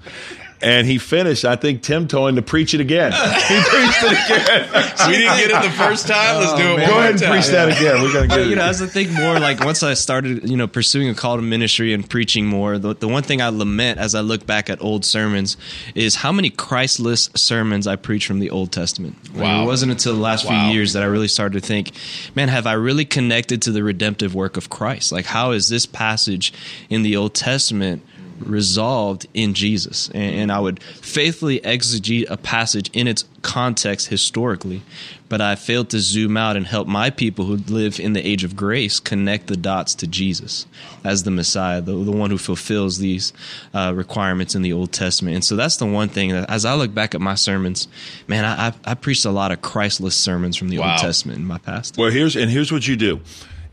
And 0.61 0.89
he 0.89 0.99
finished. 0.99 1.45
I 1.45 1.55
think 1.55 1.83
Tim 1.83 2.09
told 2.09 2.31
him 2.31 2.35
to 2.35 2.43
preach 2.43 2.75
it 2.75 2.81
again. 2.81 3.13
He 3.49 3.61
preached 3.63 4.03
it 4.03 4.11
again. 4.11 4.69
we 5.07 5.13
didn't 5.19 5.39
get 5.39 5.51
it 5.53 5.63
the 5.63 5.71
first 5.77 6.09
time. 6.09 6.41
Let's 6.41 6.55
do 6.55 6.63
it 6.63 6.67
oh, 6.67 6.73
one 6.75 6.81
Go 6.81 6.87
more 6.91 6.99
ahead 6.99 7.11
and 7.13 7.21
time. 7.21 7.31
preach 7.31 7.47
that 7.47 7.69
again. 7.69 8.03
We're 8.03 8.13
gonna 8.13 8.27
get 8.27 8.35
But, 8.35 8.41
it. 8.41 8.47
you 8.49 8.57
know, 8.57 8.65
as 8.65 8.83
I 8.83 8.87
think 8.87 9.13
more, 9.13 9.39
like 9.39 9.61
once 9.61 9.85
I 9.85 9.95
started, 9.95 10.51
you 10.51 10.57
know, 10.57 10.67
pursuing 10.67 11.11
a 11.11 11.15
call 11.15 11.37
to 11.37 11.43
ministry 11.43 11.93
and 11.95 12.11
preaching 12.11 12.45
more, 12.47 12.77
the, 12.77 12.93
the 12.93 13.07
one 13.07 13.23
thing 13.23 13.41
I 13.41 13.51
lament 13.51 14.01
as 14.01 14.17
I 14.17 14.21
look 14.21 14.47
back 14.47 14.69
at 14.69 14.83
old 14.83 15.05
sermons 15.05 15.57
is 15.95 16.17
how 16.17 16.33
many 16.33 16.51
Christless 16.51 17.31
sermons 17.37 17.87
I 17.87 17.95
preach 17.95 18.27
from 18.27 18.41
the 18.41 18.51
Old 18.51 18.73
Testament. 18.73 19.15
Like, 19.35 19.45
Wow. 19.45 19.63
it 19.63 19.67
wasn't 19.67 19.93
until 19.93 20.15
the 20.17 20.21
last 20.21 20.45
Wow. 20.45 20.65
few 20.67 20.75
years 20.75 20.93
that 20.95 21.05
I 21.05 21.07
really 21.07 21.29
started 21.29 21.63
to 21.63 21.65
think, 21.65 21.93
man, 22.35 22.49
have 22.49 22.67
I 22.67 22.73
really 22.73 23.05
connected 23.05 23.63
to 23.63 23.71
the 23.71 23.85
redemptive 23.85 24.35
work 24.35 24.57
of 24.57 24.71
Christ? 24.71 25.13
Like, 25.13 25.27
how 25.27 25.53
is 25.53 25.69
this 25.69 25.87
passage 25.87 26.53
in 26.91 27.03
the 27.05 27.15
Old 27.15 27.35
Testament? 27.35 28.03
Resolved 28.41 29.27
in 29.35 29.55
Jesus. 29.55 30.09
And, 30.11 30.35
and 30.35 30.53
I 30.53 30.61
would 30.61 30.83
faithfully 30.83 31.61
exegete 31.61 32.27
a 32.29 32.37
passage 32.37 32.91
in 32.93 33.07
its 33.09 33.25
context 33.43 34.09
historically, 34.09 34.83
but 35.29 35.41
I 35.41 35.55
failed 35.55 35.91
to 35.91 36.01
zoom 36.01 36.37
out 36.37 36.57
and 36.57 36.67
help 36.67 36.89
my 36.89 37.11
people 37.11 37.45
who 37.45 37.57
live 37.73 38.01
in 38.01 38.13
the 38.13 38.27
age 38.27 38.45
of 38.45 38.57
grace 38.57 38.99
connect 39.01 39.47
the 39.47 39.57
dots 39.57 39.95
to 39.97 40.07
Jesus 40.07 40.67
as 41.05 41.23
the 41.23 41.31
Messiah, 41.31 41.81
the, 41.81 41.93
the 41.93 42.13
one 42.13 42.31
who 42.31 42.39
fulfills 42.39 42.99
these 42.99 43.33
uh, 43.75 43.93
requirements 43.95 44.55
in 44.55 44.63
the 44.63 44.73
Old 44.73 44.93
Testament. 44.93 45.35
And 45.37 45.45
so 45.45 45.55
that's 45.57 45.77
the 45.77 45.87
one 45.87 46.09
thing 46.09 46.31
that 46.31 46.51
as 46.51 46.65
I 46.65 46.75
look 46.75 46.93
back 46.93 47.15
at 47.15 47.21
my 47.21 47.35
sermons, 47.35 47.89
man, 48.27 48.45
I, 48.45 48.69
I, 48.69 48.73
I 48.85 48.95
preached 48.95 49.25
a 49.25 49.31
lot 49.31 49.53
of 49.53 49.63
Christless 49.63 50.17
sermons 50.17 50.57
from 50.57 50.69
the 50.69 50.79
Wow. 50.79 50.93
Old 50.93 51.01
Testament 51.01 51.39
in 51.39 51.45
my 51.45 51.59
past. 51.59 51.97
Well, 51.97 52.11
here's 52.11 52.37
and 52.37 52.51
here's 52.51 52.73
what 52.73 52.87
you 52.89 52.97
do. 52.97 53.21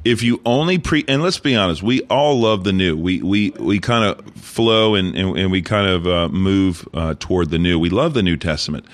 If 0.05 0.21
you 0.21 0.39
only 0.45 0.77
pre 0.77 1.03
and 1.07 1.23
let's 1.23 1.39
be 1.39 1.55
honest, 1.55 1.81
we 1.81 2.01
all 2.03 2.39
love 2.39 2.63
the 2.63 2.71
new. 2.71 2.95
We 2.95 3.23
we 3.23 3.49
we 3.59 3.79
kind 3.79 4.05
of 4.05 4.23
flow 4.35 4.93
and, 4.93 5.15
and 5.15 5.35
and 5.37 5.51
we 5.51 5.63
kind 5.63 5.87
of 5.87 6.07
uh, 6.07 6.29
move 6.29 6.87
uh, 6.93 7.15
toward 7.19 7.49
the 7.49 7.57
new. 7.57 7.79
We 7.79 7.89
love 7.89 8.13
the 8.13 8.23
New 8.23 8.37
Testament. 8.37 8.85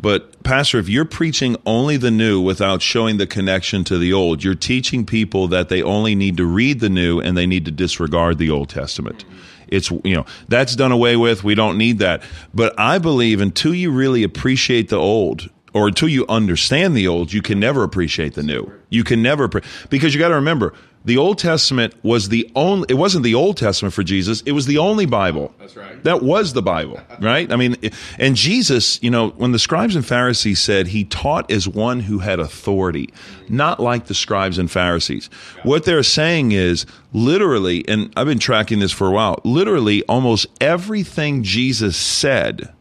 But 0.00 0.42
pastor, 0.42 0.78
if 0.78 0.88
you're 0.88 1.04
preaching 1.04 1.56
only 1.66 1.96
the 1.98 2.10
new 2.10 2.40
without 2.40 2.80
showing 2.80 3.18
the 3.18 3.26
connection 3.26 3.84
to 3.84 3.98
the 3.98 4.12
old, 4.12 4.42
you're 4.42 4.54
teaching 4.54 5.04
people 5.04 5.46
that 5.48 5.68
they 5.68 5.82
only 5.82 6.14
need 6.14 6.38
to 6.38 6.46
read 6.46 6.80
the 6.80 6.88
new 6.88 7.20
and 7.20 7.36
they 7.36 7.46
need 7.46 7.66
to 7.66 7.70
disregard 7.70 8.38
the 8.38 8.50
Old 8.50 8.70
Testament. 8.70 9.24
It's 9.68 9.90
you 9.90 10.16
know 10.16 10.26
that's 10.48 10.74
done 10.74 10.90
away 10.90 11.16
with. 11.16 11.44
We 11.44 11.54
don't 11.54 11.78
need 11.78 11.98
that. 12.00 12.22
But 12.52 12.78
I 12.78 12.98
believe 12.98 13.40
until 13.40 13.74
you 13.74 13.92
really 13.92 14.24
appreciate 14.24 14.88
the 14.88 14.96
old, 14.96 15.48
or 15.72 15.86
until 15.86 16.08
you 16.08 16.26
understand 16.28 16.96
the 16.96 17.06
old, 17.06 17.32
you 17.32 17.42
can 17.42 17.60
never 17.60 17.84
appreciate 17.84 18.34
the 18.34 18.42
new. 18.42 18.72
You 18.90 19.04
can 19.04 19.22
never 19.22 19.48
appre- 19.48 19.64
because 19.88 20.12
you 20.12 20.20
got 20.20 20.28
to 20.28 20.34
remember 20.34 20.74
the 21.04 21.16
Old 21.16 21.38
Testament 21.38 21.94
was 22.02 22.28
the 22.28 22.50
only. 22.54 22.86
It 22.90 22.94
wasn't 22.94 23.24
the 23.24 23.34
Old 23.34 23.56
Testament 23.56 23.94
for 23.94 24.02
Jesus. 24.02 24.42
It 24.42 24.52
was 24.52 24.66
the 24.66 24.78
only 24.78 25.06
Bible. 25.06 25.54
That's 25.58 25.74
right. 25.74 26.02
That 26.04 26.22
was 26.22 26.52
the 26.52 26.60
Bible, 26.60 27.00
right? 27.20 27.50
I 27.50 27.56
mean, 27.56 27.76
and 28.18 28.36
Jesus, 28.36 29.02
you 29.02 29.10
know, 29.10 29.30
when 29.30 29.52
the 29.52 29.58
scribes 29.58 29.96
and 29.96 30.04
Pharisees 30.04 30.60
said 30.60 30.88
he 30.88 31.04
taught 31.04 31.50
as 31.50 31.66
one 31.66 32.00
who 32.00 32.18
had 32.18 32.38
authority, 32.38 33.08
not 33.48 33.80
like 33.80 34.06
the 34.06 34.14
scribes 34.14 34.58
and 34.58 34.70
Pharisees. 34.70 35.30
What 35.62 35.84
they're 35.84 36.02
saying 36.02 36.52
is 36.52 36.84
literally, 37.14 37.88
and 37.88 38.12
I've 38.14 38.26
been 38.26 38.38
tracking 38.38 38.80
this 38.80 38.92
for 38.92 39.06
a 39.06 39.10
while, 39.10 39.40
literally 39.42 40.02
almost 40.04 40.46
everything 40.60 41.42
Jesus 41.42 41.96
said 41.96 42.74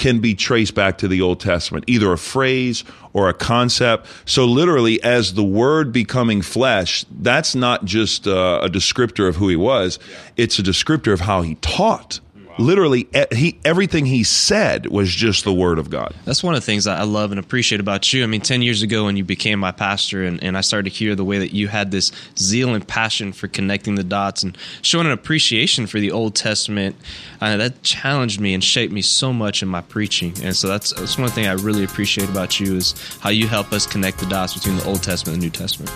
can 0.00 0.18
be 0.18 0.34
traced 0.34 0.74
back 0.74 0.98
to 0.98 1.06
the 1.06 1.20
Old 1.20 1.38
Testament, 1.38 1.84
either 1.86 2.10
a 2.10 2.18
phrase 2.18 2.82
or 3.12 3.28
a 3.28 3.34
concept. 3.34 4.06
So, 4.24 4.46
literally, 4.46 5.00
as 5.04 5.34
the 5.34 5.44
Word 5.44 5.92
becoming 5.92 6.42
flesh, 6.42 7.04
that's 7.20 7.54
not 7.54 7.84
just 7.84 8.26
uh, 8.26 8.60
a 8.62 8.68
descriptor 8.68 9.28
of 9.28 9.36
who 9.36 9.48
he 9.48 9.56
was, 9.56 9.98
it's 10.36 10.58
a 10.58 10.62
descriptor 10.62 11.12
of 11.12 11.20
how 11.20 11.42
he 11.42 11.54
taught. 11.56 12.18
Literally 12.60 13.08
he 13.32 13.58
everything 13.64 14.06
he 14.06 14.22
said 14.22 14.86
was 14.86 15.10
just 15.10 15.44
the 15.44 15.52
word 15.52 15.78
of 15.78 15.90
God. 15.90 16.14
That's 16.24 16.42
one 16.42 16.54
of 16.54 16.60
the 16.60 16.66
things 16.66 16.86
I 16.86 17.02
love 17.02 17.32
and 17.32 17.40
appreciate 17.40 17.80
about 17.80 18.12
you. 18.12 18.22
I 18.22 18.26
mean, 18.26 18.40
10 18.40 18.62
years 18.62 18.82
ago 18.82 19.06
when 19.06 19.16
you 19.16 19.24
became 19.24 19.58
my 19.58 19.72
pastor 19.72 20.24
and, 20.24 20.42
and 20.42 20.56
I 20.56 20.60
started 20.60 20.90
to 20.90 20.96
hear 20.96 21.14
the 21.14 21.24
way 21.24 21.38
that 21.38 21.52
you 21.52 21.68
had 21.68 21.90
this 21.90 22.12
zeal 22.36 22.74
and 22.74 22.86
passion 22.86 23.32
for 23.32 23.48
connecting 23.48 23.94
the 23.94 24.04
dots 24.04 24.42
and 24.42 24.56
showing 24.82 25.06
an 25.06 25.12
appreciation 25.12 25.86
for 25.86 25.98
the 25.98 26.12
Old 26.12 26.34
Testament, 26.34 26.96
uh, 27.40 27.56
that 27.56 27.82
challenged 27.82 28.40
me 28.40 28.54
and 28.54 28.62
shaped 28.62 28.92
me 28.92 29.02
so 29.02 29.32
much 29.32 29.62
in 29.62 29.68
my 29.68 29.80
preaching. 29.80 30.34
And 30.42 30.54
so 30.54 30.68
that's, 30.68 30.92
that's 30.92 31.18
one 31.18 31.30
thing 31.30 31.46
I 31.46 31.52
really 31.52 31.84
appreciate 31.84 32.28
about 32.28 32.60
you 32.60 32.76
is 32.76 32.94
how 33.20 33.30
you 33.30 33.48
help 33.48 33.72
us 33.72 33.86
connect 33.86 34.18
the 34.18 34.26
dots 34.26 34.54
between 34.54 34.76
the 34.76 34.84
Old 34.84 35.02
Testament 35.02 35.34
and 35.34 35.42
New 35.42 35.50
Testament. 35.50 35.90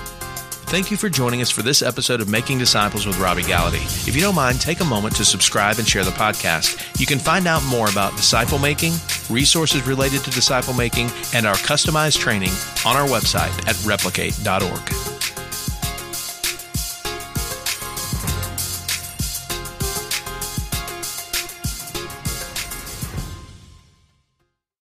Thank 0.75 0.91
you 0.91 0.97
for 0.97 1.09
joining 1.09 1.41
us 1.41 1.51
for 1.51 1.63
this 1.63 1.83
episode 1.83 2.21
of 2.21 2.29
Making 2.29 2.59
Disciples 2.59 3.07
with 3.07 3.17
Robby 3.21 3.43
Gallaty. 3.43 4.09
If 4.09 4.17
you 4.17 4.21
don't 4.21 4.35
mind, 4.35 4.61
take 4.61 4.81
a 4.81 4.85
moment 4.85 5.15
to 5.15 5.25
subscribe 5.25 5.79
and 5.79 5.87
share 5.87 6.03
the 6.03 6.11
podcast. 6.11 6.99
You 6.99 7.07
can 7.07 7.21
find 7.21 7.47
out 7.47 7.65
more 7.67 7.89
about 7.89 8.17
disciple 8.17 8.59
making, 8.59 8.95
resources 9.31 9.87
related 9.87 10.23
to 10.25 10.33
disciple 10.33 10.75
making, 10.75 11.11
and 11.33 11.47
our 11.47 11.55
customized 11.55 12.19
training 12.19 12.51
on 12.85 12.97
our 12.97 13.07
website 13.07 13.57
at 13.69 13.81
replicate.org. 13.87 15.24